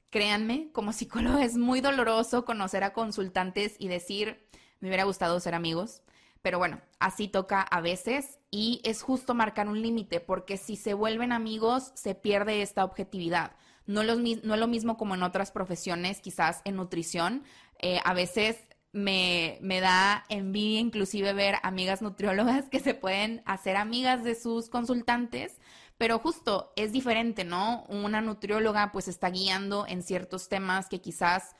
créanme, 0.08 0.70
como 0.72 0.92
psicólogo 0.94 1.40
es 1.40 1.58
muy 1.58 1.82
doloroso 1.82 2.46
conocer 2.46 2.84
a 2.84 2.94
consultantes 2.94 3.76
y 3.78 3.88
decir, 3.88 4.48
me 4.80 4.88
hubiera 4.88 5.04
gustado 5.04 5.40
ser 5.40 5.54
amigos. 5.54 6.00
Pero 6.42 6.58
bueno, 6.58 6.80
así 6.98 7.28
toca 7.28 7.60
a 7.60 7.80
veces 7.80 8.38
y 8.50 8.80
es 8.84 9.02
justo 9.02 9.34
marcar 9.34 9.68
un 9.68 9.82
límite 9.82 10.20
porque 10.20 10.56
si 10.56 10.76
se 10.76 10.94
vuelven 10.94 11.32
amigos 11.32 11.92
se 11.94 12.14
pierde 12.14 12.62
esta 12.62 12.84
objetividad. 12.84 13.52
No, 13.86 14.02
no 14.04 14.14
es 14.14 14.60
lo 14.60 14.66
mismo 14.66 14.96
como 14.96 15.14
en 15.14 15.22
otras 15.22 15.50
profesiones, 15.50 16.20
quizás 16.20 16.62
en 16.64 16.76
nutrición. 16.76 17.44
Eh, 17.78 18.00
a 18.04 18.14
veces 18.14 18.56
me, 18.92 19.58
me, 19.60 19.80
da 19.80 20.24
envidia 20.28 20.80
inclusive 20.80 21.32
ver 21.32 21.56
amigas 21.62 22.02
nutriólogas 22.02 22.68
que 22.70 22.80
se 22.80 22.94
pueden 22.94 23.42
hacer 23.46 23.76
amigas 23.76 24.24
de 24.24 24.34
sus 24.34 24.68
consultantes, 24.68 25.58
pero 25.98 26.18
justo 26.18 26.72
es 26.76 26.92
diferente, 26.92 27.44
¿no? 27.44 27.84
Una 27.88 28.20
nutrióloga 28.20 28.90
pues 28.92 29.08
está 29.08 29.30
guiando 29.30 29.86
en 29.86 30.02
ciertos 30.02 30.48
temas 30.48 30.88
que 30.88 31.00
quizás 31.00 31.56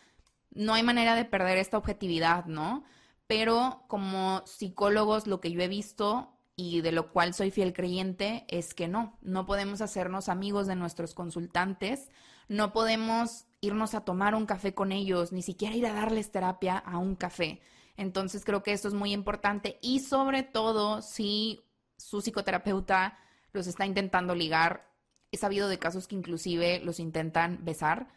no 0.51 0.75
hay 0.75 0.83
manera 0.83 1.14
de 1.14 1.25
perder 1.25 1.59
esta 1.59 1.79
objetividad, 1.79 2.47
¿no? 2.47 2.85
Pero 3.31 3.85
como 3.87 4.43
psicólogos 4.45 5.29
lo 5.29 5.40
que 5.40 5.53
yo 5.53 5.61
he 5.61 5.69
visto 5.69 6.37
y 6.57 6.81
de 6.81 6.90
lo 6.90 7.12
cual 7.12 7.33
soy 7.33 7.53
fiel 7.53 7.73
creyente 7.73 8.45
es 8.49 8.75
que 8.75 8.88
no, 8.88 9.16
no 9.23 9.47
podemos 9.47 9.83
hacernos 9.83 10.29
amigos 10.29 10.66
de 10.66 10.75
nuestros 10.75 11.14
consultantes, 11.14 12.11
no 12.49 12.73
podemos 12.73 13.47
irnos 13.61 13.95
a 13.95 14.01
tomar 14.01 14.35
un 14.35 14.47
café 14.47 14.75
con 14.75 14.90
ellos, 14.90 15.31
ni 15.31 15.43
siquiera 15.43 15.77
ir 15.77 15.87
a 15.87 15.93
darles 15.93 16.33
terapia 16.33 16.77
a 16.77 16.99
un 16.99 17.14
café. 17.14 17.61
Entonces 17.97 18.45
creo 18.45 18.64
que 18.64 18.73
esto 18.73 18.88
es 18.88 18.95
muy 18.95 19.12
importante 19.12 19.79
y 19.81 20.01
sobre 20.01 20.43
todo 20.43 21.01
si 21.01 21.62
su 21.99 22.23
psicoterapeuta 22.23 23.16
los 23.53 23.69
está 23.69 23.87
intentando 23.87 24.35
ligar. 24.35 24.90
He 25.31 25.37
sabido 25.37 25.69
de 25.69 25.79
casos 25.79 26.09
que 26.09 26.16
inclusive 26.16 26.81
los 26.81 26.99
intentan 26.99 27.64
besar. 27.64 28.09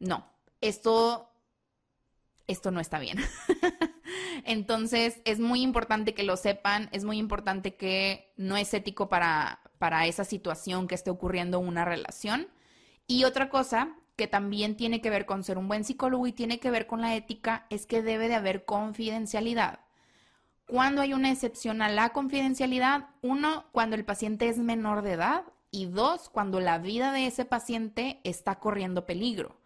No, 0.00 0.28
esto, 0.60 1.30
esto 2.48 2.72
no 2.72 2.80
está 2.80 2.98
bien. 2.98 3.18
Entonces, 4.50 5.22
es 5.24 5.38
muy 5.38 5.62
importante 5.62 6.12
que 6.12 6.24
lo 6.24 6.36
sepan, 6.36 6.88
es 6.90 7.04
muy 7.04 7.18
importante 7.18 7.76
que 7.76 8.32
no 8.36 8.56
es 8.56 8.74
ético 8.74 9.08
para, 9.08 9.60
para 9.78 10.06
esa 10.06 10.24
situación 10.24 10.88
que 10.88 10.96
esté 10.96 11.08
ocurriendo 11.08 11.60
una 11.60 11.84
relación. 11.84 12.48
Y 13.06 13.22
otra 13.22 13.48
cosa 13.48 13.94
que 14.16 14.26
también 14.26 14.76
tiene 14.76 15.00
que 15.00 15.08
ver 15.08 15.24
con 15.24 15.44
ser 15.44 15.56
un 15.56 15.68
buen 15.68 15.84
psicólogo 15.84 16.26
y 16.26 16.32
tiene 16.32 16.58
que 16.58 16.72
ver 16.72 16.88
con 16.88 17.00
la 17.00 17.14
ética 17.14 17.68
es 17.70 17.86
que 17.86 18.02
debe 18.02 18.26
de 18.26 18.34
haber 18.34 18.64
confidencialidad. 18.64 19.78
Cuando 20.66 21.00
hay 21.00 21.14
una 21.14 21.30
excepción 21.30 21.80
a 21.80 21.88
la 21.88 22.08
confidencialidad, 22.08 23.10
uno, 23.22 23.66
cuando 23.70 23.94
el 23.94 24.04
paciente 24.04 24.48
es 24.48 24.58
menor 24.58 25.02
de 25.02 25.12
edad 25.12 25.44
y 25.70 25.86
dos, 25.86 26.28
cuando 26.28 26.58
la 26.58 26.78
vida 26.78 27.12
de 27.12 27.28
ese 27.28 27.44
paciente 27.44 28.20
está 28.24 28.58
corriendo 28.58 29.06
peligro. 29.06 29.59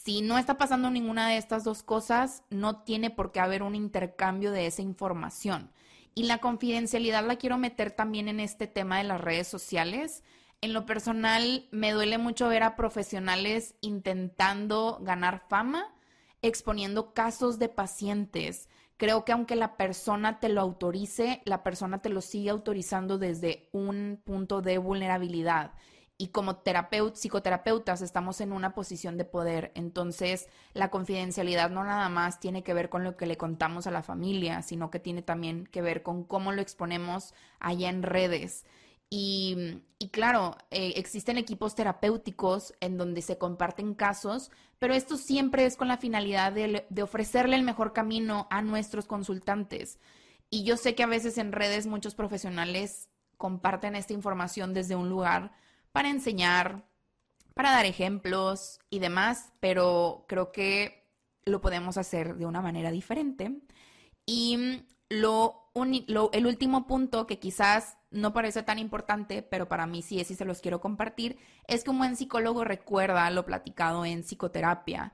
Si 0.00 0.20
no 0.20 0.36
está 0.36 0.58
pasando 0.58 0.90
ninguna 0.90 1.28
de 1.28 1.36
estas 1.36 1.62
dos 1.62 1.84
cosas, 1.84 2.42
no 2.50 2.82
tiene 2.82 3.10
por 3.10 3.30
qué 3.30 3.38
haber 3.38 3.62
un 3.62 3.76
intercambio 3.76 4.50
de 4.50 4.66
esa 4.66 4.82
información. 4.82 5.70
Y 6.14 6.24
la 6.24 6.38
confidencialidad 6.38 7.24
la 7.24 7.36
quiero 7.36 7.56
meter 7.56 7.92
también 7.92 8.26
en 8.26 8.40
este 8.40 8.66
tema 8.66 8.98
de 8.98 9.04
las 9.04 9.20
redes 9.20 9.46
sociales. 9.46 10.24
En 10.60 10.72
lo 10.72 10.86
personal, 10.86 11.68
me 11.70 11.92
duele 11.92 12.18
mucho 12.18 12.48
ver 12.48 12.64
a 12.64 12.74
profesionales 12.74 13.76
intentando 13.80 14.98
ganar 15.02 15.44
fama, 15.48 15.94
exponiendo 16.40 17.14
casos 17.14 17.60
de 17.60 17.68
pacientes. 17.68 18.68
Creo 18.96 19.24
que 19.24 19.30
aunque 19.30 19.54
la 19.54 19.76
persona 19.76 20.40
te 20.40 20.48
lo 20.48 20.62
autorice, 20.62 21.42
la 21.44 21.62
persona 21.62 22.02
te 22.02 22.08
lo 22.08 22.22
sigue 22.22 22.50
autorizando 22.50 23.18
desde 23.18 23.68
un 23.72 24.20
punto 24.24 24.62
de 24.62 24.78
vulnerabilidad 24.78 25.74
y 26.22 26.28
como 26.28 26.54
terapeutas, 26.54 27.18
psicoterapeutas 27.18 28.00
estamos 28.00 28.40
en 28.40 28.52
una 28.52 28.76
posición 28.76 29.18
de 29.18 29.24
poder. 29.24 29.72
Entonces, 29.74 30.48
la 30.72 30.88
confidencialidad 30.88 31.68
no 31.68 31.82
nada 31.82 32.08
más 32.10 32.38
tiene 32.38 32.62
que 32.62 32.74
ver 32.74 32.90
con 32.90 33.02
lo 33.02 33.16
que 33.16 33.26
le 33.26 33.36
contamos 33.36 33.88
a 33.88 33.90
la 33.90 34.04
familia, 34.04 34.62
sino 34.62 34.88
que 34.88 35.00
tiene 35.00 35.22
también 35.22 35.66
que 35.66 35.82
ver 35.82 36.04
con 36.04 36.22
cómo 36.22 36.52
lo 36.52 36.62
exponemos 36.62 37.34
allá 37.58 37.88
en 37.88 38.04
redes. 38.04 38.64
Y, 39.10 39.82
claro, 40.12 40.56
eh, 40.70 40.92
existen 40.94 41.38
equipos 41.38 41.74
terapéuticos 41.74 42.72
en 42.78 42.98
donde 42.98 43.20
se 43.20 43.36
comparten 43.36 43.92
casos, 43.94 44.52
pero 44.78 44.94
esto 44.94 45.16
siempre 45.16 45.66
es 45.66 45.74
con 45.74 45.88
la 45.88 45.96
finalidad 45.96 46.52
de, 46.52 46.86
de 46.88 47.02
ofrecerle 47.02 47.56
el 47.56 47.64
mejor 47.64 47.92
camino 47.92 48.46
a 48.48 48.62
nuestros 48.62 49.06
consultantes. 49.06 49.98
Y 50.50 50.62
yo 50.62 50.76
sé 50.76 50.94
que 50.94 51.02
a 51.02 51.08
veces 51.08 51.36
en 51.36 51.50
redes 51.50 51.88
muchos 51.88 52.14
profesionales 52.14 53.08
comparten 53.38 53.96
esta 53.96 54.12
información 54.12 54.72
desde 54.72 54.94
un 54.94 55.08
lugar 55.08 55.50
para 55.92 56.10
enseñar, 56.10 56.88
para 57.54 57.70
dar 57.70 57.86
ejemplos 57.86 58.80
y 58.90 58.98
demás, 58.98 59.52
pero 59.60 60.24
creo 60.28 60.52
que 60.52 61.06
lo 61.44 61.60
podemos 61.60 61.96
hacer 61.98 62.36
de 62.36 62.46
una 62.46 62.62
manera 62.62 62.90
diferente. 62.90 63.60
Y 64.24 64.84
el 65.10 66.46
último 66.46 66.86
punto 66.86 67.26
que 67.26 67.38
quizás 67.38 67.98
no 68.10 68.32
parece 68.32 68.62
tan 68.62 68.78
importante, 68.78 69.42
pero 69.42 69.68
para 69.68 69.86
mí 69.86 70.02
sí 70.02 70.20
es 70.20 70.30
y 70.30 70.34
se 70.34 70.44
los 70.44 70.60
quiero 70.60 70.80
compartir, 70.80 71.38
es 71.66 71.84
que 71.84 71.90
un 71.90 71.98
buen 71.98 72.16
psicólogo 72.16 72.64
recuerda 72.64 73.30
lo 73.30 73.44
platicado 73.44 74.04
en 74.04 74.22
psicoterapia. 74.22 75.12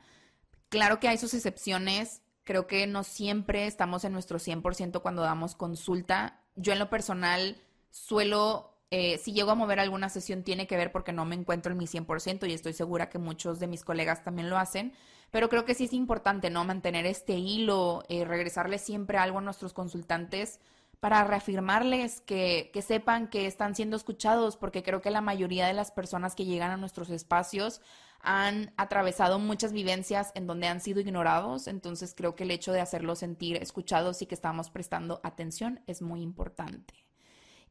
Claro 0.68 1.00
que 1.00 1.08
hay 1.08 1.18
sus 1.18 1.34
excepciones, 1.34 2.22
creo 2.44 2.66
que 2.66 2.86
no 2.86 3.02
siempre 3.04 3.66
estamos 3.66 4.04
en 4.04 4.12
nuestro 4.12 4.38
100% 4.38 5.00
cuando 5.00 5.22
damos 5.22 5.54
consulta. 5.54 6.42
Yo 6.56 6.72
en 6.72 6.78
lo 6.78 6.90
personal 6.90 7.56
suelo 7.90 8.77
eh, 8.90 9.18
si 9.18 9.32
llego 9.32 9.50
a 9.50 9.54
mover 9.54 9.80
alguna 9.80 10.08
sesión 10.08 10.42
tiene 10.42 10.66
que 10.66 10.76
ver 10.76 10.92
porque 10.92 11.12
no 11.12 11.26
me 11.26 11.34
encuentro 11.34 11.72
en 11.72 11.78
mi 11.78 11.86
100% 11.86 12.48
y 12.48 12.54
estoy 12.54 12.72
segura 12.72 13.10
que 13.10 13.18
muchos 13.18 13.58
de 13.60 13.66
mis 13.66 13.84
colegas 13.84 14.24
también 14.24 14.48
lo 14.48 14.56
hacen, 14.56 14.94
pero 15.30 15.50
creo 15.50 15.66
que 15.66 15.74
sí 15.74 15.84
es 15.84 15.92
importante, 15.92 16.48
¿no? 16.48 16.64
Mantener 16.64 17.04
este 17.04 17.34
hilo, 17.34 18.02
eh, 18.08 18.24
regresarle 18.24 18.78
siempre 18.78 19.18
algo 19.18 19.38
a 19.38 19.42
nuestros 19.42 19.74
consultantes 19.74 20.60
para 21.00 21.22
reafirmarles 21.24 22.22
que, 22.22 22.70
que 22.72 22.82
sepan 22.82 23.28
que 23.28 23.46
están 23.46 23.74
siendo 23.74 23.96
escuchados, 23.96 24.56
porque 24.56 24.82
creo 24.82 25.02
que 25.02 25.10
la 25.10 25.20
mayoría 25.20 25.66
de 25.66 25.74
las 25.74 25.92
personas 25.92 26.34
que 26.34 26.46
llegan 26.46 26.70
a 26.70 26.76
nuestros 26.78 27.10
espacios 27.10 27.82
han 28.20 28.72
atravesado 28.76 29.38
muchas 29.38 29.72
vivencias 29.72 30.32
en 30.34 30.46
donde 30.46 30.66
han 30.66 30.80
sido 30.80 31.00
ignorados, 31.00 31.68
entonces 31.68 32.14
creo 32.16 32.34
que 32.34 32.44
el 32.44 32.50
hecho 32.50 32.72
de 32.72 32.80
hacerlos 32.80 33.20
sentir 33.20 33.62
escuchados 33.62 34.22
y 34.22 34.26
que 34.26 34.34
estamos 34.34 34.70
prestando 34.70 35.20
atención 35.22 35.80
es 35.86 36.02
muy 36.02 36.22
importante. 36.22 37.07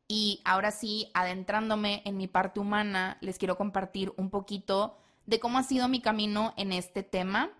Y 0.08 0.42
ahora 0.46 0.72
sí, 0.72 1.12
adentrándome 1.14 2.02
en 2.06 2.18
mi 2.18 2.28
parte 2.28 2.60
humana, 2.60 3.18
les 3.22 3.38
quiero 3.38 3.58
compartir 3.58 4.14
un 4.18 4.30
poquito 4.30 4.98
de 5.26 5.40
cómo 5.40 5.58
ha 5.58 5.64
sido 5.64 5.88
mi 5.88 6.02
camino 6.02 6.54
en 6.58 6.72
este 6.72 7.04
tema. 7.04 7.52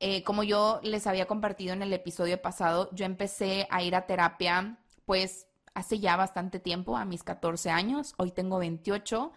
Eh, 0.00 0.22
como 0.22 0.44
yo 0.44 0.80
les 0.84 1.08
había 1.08 1.26
compartido 1.26 1.72
en 1.72 1.82
el 1.82 1.92
episodio 1.92 2.40
pasado, 2.40 2.88
yo 2.92 3.04
empecé 3.04 3.66
a 3.70 3.82
ir 3.82 3.96
a 3.96 4.06
terapia 4.06 4.78
pues 5.04 5.48
hace 5.74 5.98
ya 5.98 6.16
bastante 6.16 6.60
tiempo, 6.60 6.96
a 6.96 7.04
mis 7.04 7.22
14 7.22 7.70
años, 7.70 8.14
hoy 8.18 8.30
tengo 8.30 8.58
28. 8.58 9.32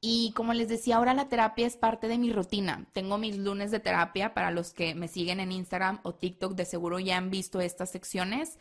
Y 0.00 0.32
como 0.32 0.54
les 0.54 0.68
decía, 0.68 0.96
ahora 0.96 1.14
la 1.14 1.28
terapia 1.28 1.66
es 1.66 1.76
parte 1.76 2.08
de 2.08 2.18
mi 2.18 2.32
rutina. 2.32 2.86
Tengo 2.92 3.18
mis 3.18 3.36
lunes 3.36 3.70
de 3.70 3.78
terapia 3.78 4.34
para 4.34 4.50
los 4.50 4.72
que 4.72 4.94
me 4.94 5.06
siguen 5.06 5.38
en 5.38 5.52
Instagram 5.52 6.00
o 6.02 6.14
TikTok, 6.14 6.54
de 6.54 6.64
seguro 6.64 6.98
ya 6.98 7.18
han 7.18 7.30
visto 7.30 7.60
estas 7.60 7.90
secciones. 7.90 8.58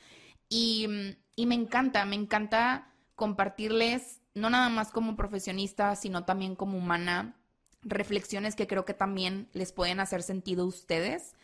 Y, 0.49 0.87
y 1.35 1.45
me 1.45 1.55
encanta, 1.55 2.05
me 2.05 2.15
encanta 2.15 2.90
compartirles, 3.21 4.19
no 4.33 4.49
nada 4.49 4.67
más 4.69 4.89
como 4.89 5.15
profesionista, 5.15 5.95
sino 5.95 6.25
también 6.25 6.55
como 6.55 6.79
humana, 6.79 7.35
reflexiones 7.83 8.55
que 8.55 8.65
creo 8.65 8.83
que 8.83 8.95
también 8.95 9.47
les 9.53 9.71
pueden 9.71 9.99
hacer 9.99 10.23
sentido 10.23 10.63
a 10.63 10.65
ustedes 10.65 11.35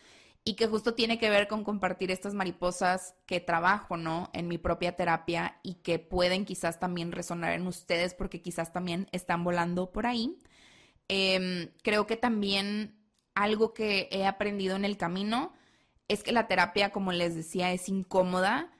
y 0.42 0.54
que 0.54 0.66
justo 0.66 0.94
tiene 0.94 1.20
que 1.20 1.30
ver 1.30 1.46
con 1.46 1.62
compartir 1.62 2.10
estas 2.10 2.34
mariposas 2.34 3.14
que 3.26 3.38
trabajo, 3.38 3.96
¿no? 3.96 4.28
En 4.32 4.48
mi 4.48 4.58
propia 4.58 4.96
terapia 4.96 5.60
y 5.62 5.74
que 5.74 6.00
pueden 6.00 6.44
quizás 6.44 6.80
también 6.80 7.12
resonar 7.12 7.52
en 7.52 7.68
ustedes 7.68 8.12
porque 8.12 8.42
quizás 8.42 8.72
también 8.72 9.06
están 9.12 9.44
volando 9.44 9.92
por 9.92 10.06
ahí. 10.06 10.36
Em, 11.06 11.70
creo 11.84 12.08
que 12.08 12.16
también 12.16 12.98
algo 13.36 13.72
que 13.72 14.08
he 14.10 14.26
aprendido 14.26 14.74
en 14.74 14.84
el 14.84 14.96
camino 14.96 15.52
es 16.08 16.24
que 16.24 16.32
la 16.32 16.48
terapia, 16.48 16.90
como 16.90 17.12
les 17.12 17.36
decía, 17.36 17.70
es 17.70 17.88
incómoda 17.88 18.72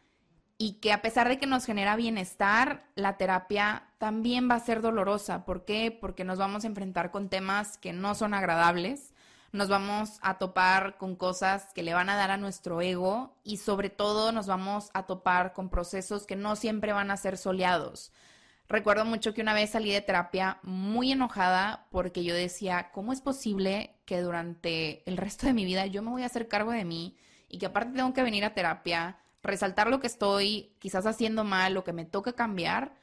y 0.59 0.75
que 0.81 0.93
a 0.93 1.01
pesar 1.01 1.29
de 1.29 1.39
que 1.39 1.47
nos 1.47 1.65
genera 1.65 1.95
bienestar, 1.95 2.85
la 2.97 3.17
terapia 3.17 3.85
también 3.99 4.51
va 4.51 4.57
a 4.57 4.61
ser 4.61 4.83
dolorosa. 4.83 5.45
¿Por 5.45 5.65
qué? 5.65 5.97
Porque 5.99 6.25
nos 6.25 6.39
vamos 6.39 6.65
a 6.65 6.67
enfrentar 6.67 7.13
con 7.13 7.29
temas 7.29 7.79
que 7.79 7.93
no 7.93 8.17
son 8.17 8.35
agradables, 8.35 9.15
nos 9.53 9.69
vamos 9.69 10.19
a 10.21 10.37
topar 10.37 10.99
con 10.99 11.15
cosas 11.15 11.73
que 11.75 11.85
le 11.85 11.95
van 11.95 12.11
a 12.11 12.17
dar 12.17 12.33
a 12.33 12.37
nuestro 12.37 12.83
ego 12.83 13.37
y 13.45 13.59
sobre 13.59 13.89
todo 13.89 14.33
nos 14.33 14.49
vamos 14.49 14.91
a 14.95 15.07
topar 15.07 15.53
con 15.53 15.71
procesos 15.71 16.27
que 16.27 16.37
no 16.37 16.57
siempre 16.57 16.93
van 16.93 17.13
a 17.13 17.17
ser 17.17 17.39
soleados. 17.39 18.13
Recuerdo 18.69 19.07
mucho 19.07 19.33
que 19.33 19.41
una 19.41 19.55
vez 19.55 19.71
salí 19.71 19.93
de 19.93 20.03
terapia 20.03 20.59
muy 20.63 21.13
enojada 21.13 21.87
porque 21.91 22.25
yo 22.25 22.35
decía, 22.35 22.91
¿cómo 22.93 23.13
es 23.13 23.23
posible 23.23 23.95
que 24.05 24.21
durante 24.21 25.09
el 25.09 25.17
resto 25.17 25.47
de 25.47 25.55
mi 25.55 25.65
vida 25.65 25.87
yo 25.87 26.03
me 26.03 26.11
voy 26.11 26.25
a 26.25 26.27
hacer 26.27 26.49
cargo 26.49 26.73
de 26.73 26.85
mí 26.85 27.17
y 27.49 27.59
que 27.59 27.67
aparte 27.67 27.97
tengo 27.97 28.13
que 28.13 28.23
venir 28.23 28.45
a 28.45 28.53
terapia, 28.53 29.17
resaltar 29.43 29.89
lo 29.89 30.01
que 30.01 30.07
estoy 30.07 30.75
quizás 30.79 31.07
haciendo 31.07 31.45
mal, 31.45 31.75
lo 31.75 31.85
que 31.85 31.93
me 31.93 32.05
toca 32.05 32.33
cambiar? 32.33 32.95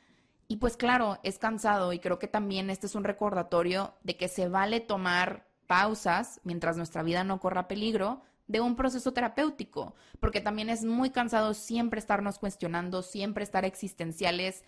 Y 0.48 0.58
pues 0.58 0.78
claro, 0.78 1.20
es 1.24 1.40
cansado 1.40 1.94
y 1.94 2.00
creo 2.00 2.20
que 2.20 2.28
también 2.28 2.70
este 2.70 2.88
es 2.88 2.96
un 2.96 3.04
recordatorio 3.04 3.96
de 4.04 4.18
que 4.18 4.28
se 4.28 4.48
vale 4.48 4.80
tomar 4.80 5.48
pausas 5.68 6.40
mientras 6.44 6.78
nuestra 6.78 7.02
vida 7.02 7.24
no 7.24 7.40
corra 7.40 7.68
peligro 7.68 8.22
de 8.48 8.62
un 8.62 8.76
proceso 8.76 9.12
terapéutico, 9.12 9.96
porque 10.20 10.42
también 10.42 10.70
es 10.70 10.86
muy 10.86 11.10
cansado 11.10 11.56
siempre 11.56 12.00
estarnos 12.00 12.38
cuestionando, 12.38 13.02
siempre 13.02 13.44
estar 13.44 13.66
existenciales 13.66 14.64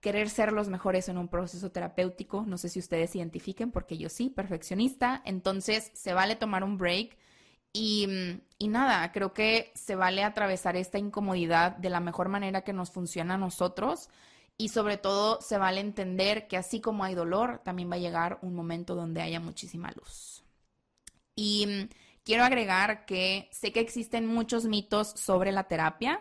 querer 0.00 0.30
ser 0.30 0.52
los 0.52 0.68
mejores 0.68 1.08
en 1.08 1.18
un 1.18 1.28
proceso 1.28 1.70
terapéutico. 1.70 2.44
No 2.46 2.58
sé 2.58 2.68
si 2.68 2.78
ustedes 2.78 3.14
identifiquen, 3.14 3.70
porque 3.70 3.98
yo 3.98 4.08
sí, 4.08 4.30
perfeccionista. 4.30 5.22
Entonces, 5.24 5.90
se 5.94 6.14
vale 6.14 6.36
tomar 6.36 6.64
un 6.64 6.78
break. 6.78 7.16
Y, 7.72 8.08
y, 8.58 8.68
nada, 8.68 9.12
creo 9.12 9.32
que 9.32 9.70
se 9.74 9.94
vale 9.94 10.24
atravesar 10.24 10.76
esta 10.76 10.98
incomodidad 10.98 11.76
de 11.76 11.90
la 11.90 12.00
mejor 12.00 12.28
manera 12.28 12.62
que 12.62 12.72
nos 12.72 12.90
funciona 12.90 13.34
a 13.34 13.38
nosotros. 13.38 14.08
Y 14.56 14.68
sobre 14.68 14.96
todo, 14.96 15.40
se 15.40 15.56
vale 15.56 15.80
entender 15.80 16.48
que 16.48 16.56
así 16.56 16.80
como 16.80 17.04
hay 17.04 17.14
dolor, 17.14 17.62
también 17.64 17.90
va 17.90 17.94
a 17.94 18.00
llegar 18.00 18.38
un 18.42 18.54
momento 18.54 18.94
donde 18.94 19.22
haya 19.22 19.40
muchísima 19.40 19.92
luz. 19.92 20.44
Y 21.34 21.88
quiero 22.24 22.44
agregar 22.44 23.06
que 23.06 23.48
sé 23.52 23.72
que 23.72 23.80
existen 23.80 24.26
muchos 24.26 24.66
mitos 24.66 25.08
sobre 25.16 25.52
la 25.52 25.64
terapia. 25.64 26.20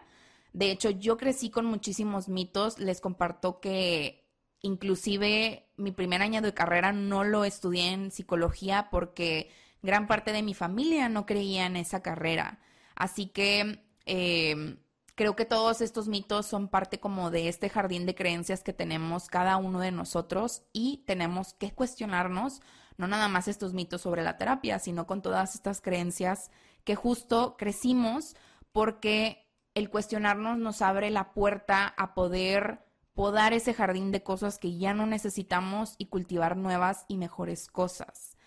De 0.53 0.71
hecho, 0.71 0.89
yo 0.89 1.17
crecí 1.17 1.49
con 1.49 1.65
muchísimos 1.65 2.29
mitos. 2.29 2.79
Les 2.79 3.01
comparto 3.01 3.59
que 3.59 4.25
inclusive 4.61 5.69
mi 5.77 5.91
primer 5.91 6.21
año 6.21 6.41
de 6.41 6.53
carrera 6.53 6.91
no 6.93 7.23
lo 7.23 7.43
estudié 7.43 7.91
en 7.91 8.11
psicología 8.11 8.87
porque 8.89 9.49
gran 9.81 10.07
parte 10.07 10.31
de 10.31 10.43
mi 10.43 10.53
familia 10.53 11.09
no 11.09 11.25
creía 11.25 11.65
en 11.65 11.75
esa 11.75 12.01
carrera. 12.01 12.59
Así 12.95 13.27
que 13.27 13.83
em, 14.05 14.77
creo 15.15 15.35
que 15.35 15.45
todos 15.45 15.81
estos 15.81 16.07
mitos 16.07 16.45
son 16.45 16.67
parte 16.67 16.99
como 16.99 17.31
de 17.31 17.49
este 17.49 17.69
jardín 17.69 18.05
de 18.05 18.15
creencias 18.15 18.63
que 18.63 18.73
tenemos 18.73 19.27
cada 19.27 19.57
uno 19.57 19.79
de 19.79 19.91
nosotros 19.91 20.63
y 20.73 21.03
tenemos 21.05 21.53
que 21.53 21.71
cuestionarnos 21.71 22.61
no 22.97 23.07
nada 23.07 23.29
más 23.29 23.47
estos 23.47 23.73
mitos 23.73 24.01
sobre 24.01 24.23
la 24.23 24.37
terapia, 24.37 24.77
sino 24.77 25.07
con 25.07 25.21
todas 25.21 25.55
estas 25.55 25.79
creencias 25.79 26.51
que 26.83 26.95
justo 26.95 27.55
crecimos 27.57 28.35
porque 28.73 29.47
el 29.73 29.89
cuestionarnos 29.89 30.57
nos 30.57 30.81
abre 30.81 31.09
la 31.09 31.31
puerta 31.31 31.93
a 31.97 32.13
poder 32.13 32.85
podar 33.13 33.53
ese 33.53 33.73
jardín 33.73 34.11
de 34.11 34.23
cosas 34.23 34.59
que 34.59 34.77
ya 34.77 34.93
no 34.93 35.05
necesitamos 35.05 35.95
y 35.97 36.07
cultivar 36.07 36.57
nuevas 36.57 37.05
y 37.07 37.17
mejores 37.17 37.67
cosas. 37.67 38.37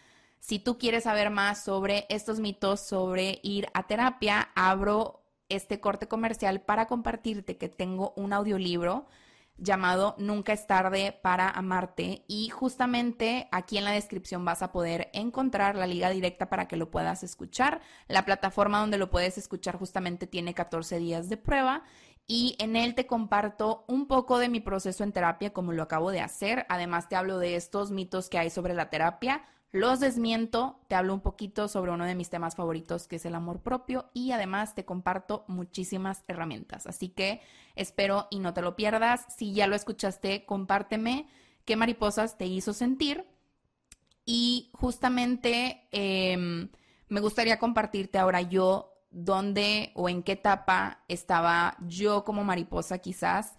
Si 0.42 0.58
tú 0.58 0.76
quieres 0.76 1.04
saber 1.04 1.30
más 1.30 1.62
sobre 1.62 2.04
estos 2.08 2.40
mitos, 2.40 2.80
sobre 2.80 3.38
ir 3.44 3.68
a 3.74 3.86
terapia, 3.86 4.50
abro 4.56 5.22
este 5.48 5.78
corte 5.78 6.08
comercial 6.08 6.60
para 6.62 6.88
compartirte 6.88 7.56
que 7.58 7.68
tengo 7.68 8.12
un 8.16 8.32
audiolibro 8.32 9.06
llamado 9.56 10.16
Nunca 10.18 10.52
es 10.52 10.66
tarde 10.66 11.16
para 11.22 11.48
amarte 11.48 12.24
y 12.26 12.48
justamente 12.48 13.48
aquí 13.52 13.78
en 13.78 13.84
la 13.84 13.92
descripción 13.92 14.44
vas 14.44 14.62
a 14.62 14.72
poder 14.72 15.10
encontrar 15.12 15.76
la 15.76 15.86
liga 15.86 16.10
directa 16.10 16.48
para 16.48 16.66
que 16.66 16.76
lo 16.76 16.90
puedas 16.90 17.22
escuchar. 17.22 17.80
La 18.08 18.24
plataforma 18.24 18.80
donde 18.80 18.98
lo 18.98 19.10
puedes 19.10 19.38
escuchar 19.38 19.78
justamente 19.78 20.26
tiene 20.26 20.54
14 20.54 20.98
días 20.98 21.28
de 21.28 21.36
prueba 21.36 21.84
y 22.26 22.56
en 22.58 22.74
él 22.74 22.96
te 22.96 23.06
comparto 23.06 23.84
un 23.86 24.08
poco 24.08 24.40
de 24.40 24.48
mi 24.48 24.58
proceso 24.58 25.04
en 25.04 25.12
terapia 25.12 25.52
como 25.52 25.70
lo 25.70 25.84
acabo 25.84 26.10
de 26.10 26.20
hacer. 26.20 26.66
Además 26.68 27.08
te 27.08 27.14
hablo 27.14 27.38
de 27.38 27.54
estos 27.54 27.92
mitos 27.92 28.28
que 28.28 28.38
hay 28.38 28.50
sobre 28.50 28.74
la 28.74 28.90
terapia, 28.90 29.44
los 29.72 30.00
desmiento, 30.00 30.78
te 30.86 30.94
hablo 30.94 31.14
un 31.14 31.22
poquito 31.22 31.66
sobre 31.66 31.92
uno 31.92 32.04
de 32.04 32.14
mis 32.14 32.28
temas 32.28 32.56
favoritos 32.56 33.08
que 33.08 33.16
es 33.16 33.24
el 33.24 33.34
amor 33.34 33.62
propio 33.62 34.10
y 34.12 34.32
además 34.32 34.74
te 34.74 34.84
comparto 34.84 35.46
muchísimas 35.48 36.24
herramientas. 36.28 36.86
Así 36.86 37.08
que 37.08 37.40
espero 37.74 38.28
y 38.30 38.40
no 38.40 38.52
te 38.52 38.60
lo 38.60 38.76
pierdas. 38.76 39.24
Si 39.34 39.54
ya 39.54 39.66
lo 39.66 39.74
escuchaste, 39.74 40.44
compárteme 40.44 41.26
qué 41.64 41.76
mariposas 41.76 42.36
te 42.36 42.44
hizo 42.44 42.74
sentir. 42.74 43.24
Y 44.26 44.70
justamente 44.74 45.88
em, 45.90 46.68
me 47.08 47.20
gustaría 47.20 47.58
compartirte 47.58 48.18
ahora 48.18 48.42
yo 48.42 48.92
dónde 49.10 49.92
o 49.94 50.10
en 50.10 50.22
qué 50.22 50.32
etapa 50.32 51.02
estaba 51.08 51.78
yo 51.86 52.24
como 52.24 52.44
mariposa 52.44 52.98
quizás 52.98 53.54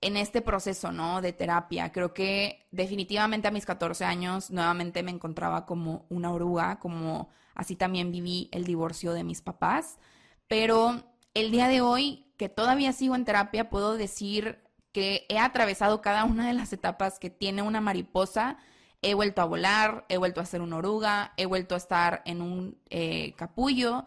en 0.00 0.16
este 0.16 0.40
proceso, 0.40 0.92
¿no? 0.92 1.20
De 1.20 1.32
terapia. 1.32 1.92
Creo 1.92 2.14
que 2.14 2.66
definitivamente 2.70 3.48
a 3.48 3.50
mis 3.50 3.66
14 3.66 4.04
años 4.04 4.50
nuevamente 4.50 5.02
me 5.02 5.10
encontraba 5.10 5.66
como 5.66 6.06
una 6.08 6.32
oruga, 6.32 6.78
como 6.78 7.30
así 7.54 7.74
también 7.74 8.12
viví 8.12 8.48
el 8.52 8.64
divorcio 8.64 9.12
de 9.12 9.24
mis 9.24 9.42
papás. 9.42 9.98
Pero 10.46 11.02
el 11.34 11.50
día 11.50 11.68
de 11.68 11.80
hoy, 11.80 12.32
que 12.36 12.48
todavía 12.48 12.92
sigo 12.92 13.16
en 13.16 13.24
terapia, 13.24 13.70
puedo 13.70 13.96
decir 13.96 14.62
que 14.92 15.26
he 15.28 15.38
atravesado 15.38 16.00
cada 16.00 16.24
una 16.24 16.46
de 16.46 16.54
las 16.54 16.72
etapas 16.72 17.18
que 17.18 17.30
tiene 17.30 17.62
una 17.62 17.80
mariposa. 17.80 18.58
He 19.02 19.14
vuelto 19.14 19.42
a 19.42 19.46
volar, 19.46 20.06
he 20.08 20.16
vuelto 20.16 20.40
a 20.40 20.46
ser 20.46 20.60
una 20.60 20.76
oruga, 20.76 21.32
he 21.36 21.46
vuelto 21.46 21.74
a 21.74 21.78
estar 21.78 22.22
en 22.24 22.40
un 22.40 22.78
eh, 22.90 23.34
capullo 23.36 24.06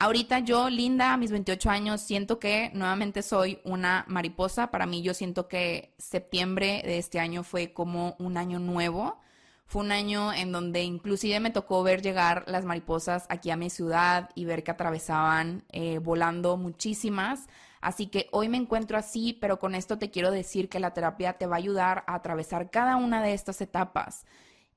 Ahorita 0.00 0.38
yo, 0.38 0.70
Linda, 0.70 1.12
a 1.12 1.16
mis 1.16 1.32
28 1.32 1.70
años, 1.70 2.00
siento 2.00 2.38
que 2.38 2.70
nuevamente 2.72 3.20
soy 3.20 3.58
una 3.64 4.04
mariposa. 4.06 4.70
Para 4.70 4.86
mí 4.86 5.02
yo 5.02 5.12
siento 5.12 5.48
que 5.48 5.92
septiembre 5.98 6.82
de 6.84 6.98
este 6.98 7.18
año 7.18 7.42
fue 7.42 7.72
como 7.72 8.14
un 8.20 8.36
año 8.36 8.60
nuevo. 8.60 9.18
Fue 9.66 9.82
un 9.82 9.90
año 9.90 10.32
en 10.32 10.52
donde 10.52 10.84
inclusive 10.84 11.40
me 11.40 11.50
tocó 11.50 11.82
ver 11.82 12.00
llegar 12.00 12.44
las 12.46 12.64
mariposas 12.64 13.26
aquí 13.28 13.50
a 13.50 13.56
mi 13.56 13.70
ciudad 13.70 14.30
y 14.36 14.44
ver 14.44 14.62
que 14.62 14.70
atravesaban 14.70 15.64
eh, 15.70 15.98
volando 15.98 16.56
muchísimas. 16.56 17.48
Así 17.80 18.06
que 18.06 18.28
hoy 18.30 18.48
me 18.48 18.56
encuentro 18.56 18.98
así, 18.98 19.36
pero 19.40 19.58
con 19.58 19.74
esto 19.74 19.98
te 19.98 20.10
quiero 20.10 20.30
decir 20.30 20.68
que 20.68 20.78
la 20.78 20.94
terapia 20.94 21.32
te 21.32 21.46
va 21.48 21.56
a 21.56 21.58
ayudar 21.58 22.04
a 22.06 22.14
atravesar 22.14 22.70
cada 22.70 22.94
una 22.96 23.20
de 23.20 23.34
estas 23.34 23.60
etapas 23.60 24.26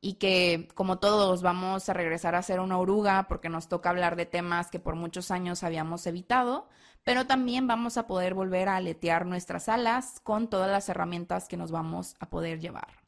y 0.02 0.16
que 0.16 0.68
como 0.74 0.98
todos 0.98 1.44
vamos 1.44 1.88
a 1.88 1.94
regresar 1.94 2.34
a 2.34 2.42
ser 2.42 2.60
una 2.60 2.80
oruga 2.80 3.28
porque 3.30 3.50
nos 3.50 3.70
toca 3.70 3.92
hablar 3.92 4.16
de 4.16 4.26
temas 4.26 4.72
que 4.72 4.80
por 4.80 4.96
muchos 4.96 5.30
años 5.30 5.64
habíamos 5.64 6.08
evitado, 6.08 6.68
pero 7.04 7.28
también 7.28 7.68
vamos 7.68 7.98
a 7.98 8.08
poder 8.08 8.34
volver 8.34 8.68
a 8.68 8.78
aletear 8.78 9.28
nuestras 9.28 9.70
alas 9.70 10.20
con 10.24 10.50
todas 10.50 10.70
las 10.70 10.90
herramientas 10.90 11.48
que 11.48 11.58
nos 11.58 11.72
vamos 11.72 12.16
a 12.20 12.30
poder 12.30 12.60
llevar. 12.60 13.02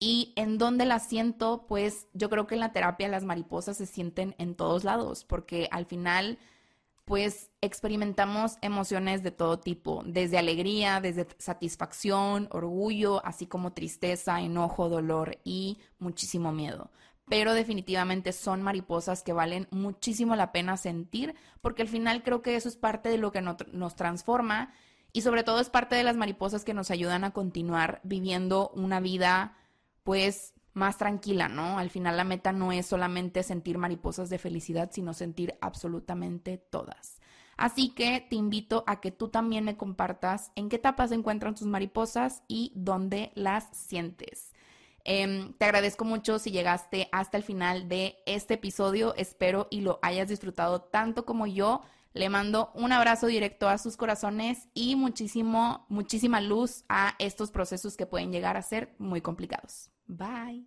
¿Y 0.00 0.32
en 0.34 0.58
dónde 0.58 0.84
las 0.84 1.06
siento? 1.06 1.66
Pues 1.68 2.08
yo 2.12 2.28
creo 2.28 2.46
que 2.46 2.54
en 2.54 2.60
la 2.60 2.72
terapia 2.72 3.06
las 3.08 3.24
mariposas 3.24 3.76
se 3.76 3.86
sienten 3.86 4.34
en 4.38 4.56
todos 4.56 4.82
lados, 4.82 5.24
porque 5.24 5.68
al 5.70 5.86
final 5.86 6.38
pues 7.04 7.50
experimentamos 7.60 8.58
emociones 8.60 9.22
de 9.22 9.32
todo 9.32 9.58
tipo, 9.58 10.02
desde 10.06 10.38
alegría, 10.38 11.00
desde 11.00 11.26
satisfacción, 11.38 12.48
orgullo, 12.52 13.24
así 13.24 13.46
como 13.46 13.72
tristeza, 13.72 14.40
enojo, 14.40 14.88
dolor 14.88 15.38
y 15.44 15.78
muchísimo 15.98 16.52
miedo. 16.52 16.90
Pero 17.28 17.54
definitivamente 17.54 18.32
son 18.32 18.62
mariposas 18.62 19.22
que 19.22 19.32
valen 19.32 19.68
muchísimo 19.70 20.36
la 20.36 20.52
pena 20.52 20.76
sentir, 20.76 21.34
porque 21.60 21.82
al 21.82 21.88
final 21.88 22.22
creo 22.22 22.42
que 22.42 22.56
eso 22.56 22.68
es 22.68 22.76
parte 22.76 23.08
de 23.08 23.18
lo 23.18 23.32
que 23.32 23.42
nos 23.42 23.96
transforma 23.96 24.72
y 25.12 25.22
sobre 25.22 25.44
todo 25.44 25.60
es 25.60 25.70
parte 25.70 25.96
de 25.96 26.04
las 26.04 26.16
mariposas 26.16 26.64
que 26.64 26.74
nos 26.74 26.90
ayudan 26.90 27.24
a 27.24 27.32
continuar 27.32 28.00
viviendo 28.02 28.70
una 28.74 29.00
vida 29.00 29.56
pues 30.02 30.54
más 30.74 30.98
tranquila, 30.98 31.48
¿no? 31.48 31.78
Al 31.78 31.90
final 31.90 32.16
la 32.16 32.24
meta 32.24 32.52
no 32.52 32.72
es 32.72 32.86
solamente 32.86 33.42
sentir 33.42 33.78
mariposas 33.78 34.30
de 34.30 34.38
felicidad, 34.38 34.90
sino 34.92 35.14
sentir 35.14 35.56
absolutamente 35.60 36.58
todas. 36.58 37.20
Así 37.56 37.90
que 37.90 38.26
te 38.28 38.36
invito 38.36 38.82
a 38.86 39.00
que 39.00 39.10
tú 39.10 39.28
también 39.28 39.64
me 39.64 39.76
compartas 39.76 40.50
en 40.56 40.68
qué 40.68 40.76
etapas 40.76 41.10
se 41.10 41.16
encuentran 41.16 41.54
tus 41.54 41.66
mariposas 41.66 42.42
y 42.48 42.72
dónde 42.74 43.30
las 43.34 43.68
sientes. 43.72 44.52
Em, 45.04 45.52
te 45.54 45.64
agradezco 45.64 46.04
mucho 46.04 46.38
si 46.38 46.50
llegaste 46.50 47.08
hasta 47.12 47.36
el 47.36 47.42
final 47.42 47.88
de 47.88 48.16
este 48.26 48.54
episodio. 48.54 49.14
Espero 49.16 49.66
y 49.70 49.80
lo 49.80 49.98
hayas 50.02 50.28
disfrutado 50.28 50.80
tanto 50.80 51.26
como 51.26 51.46
yo. 51.46 51.82
Le 52.14 52.28
mando 52.28 52.70
un 52.74 52.92
abrazo 52.92 53.26
directo 53.26 53.68
a 53.68 53.78
sus 53.78 53.96
corazones 53.96 54.68
y 54.74 54.96
muchísimo, 54.96 55.86
muchísima 55.88 56.40
luz 56.40 56.84
a 56.88 57.14
estos 57.18 57.50
procesos 57.50 57.96
que 57.96 58.06
pueden 58.06 58.32
llegar 58.32 58.56
a 58.56 58.62
ser 58.62 58.94
muy 58.98 59.20
complicados. 59.20 59.91
Bye. 60.08 60.62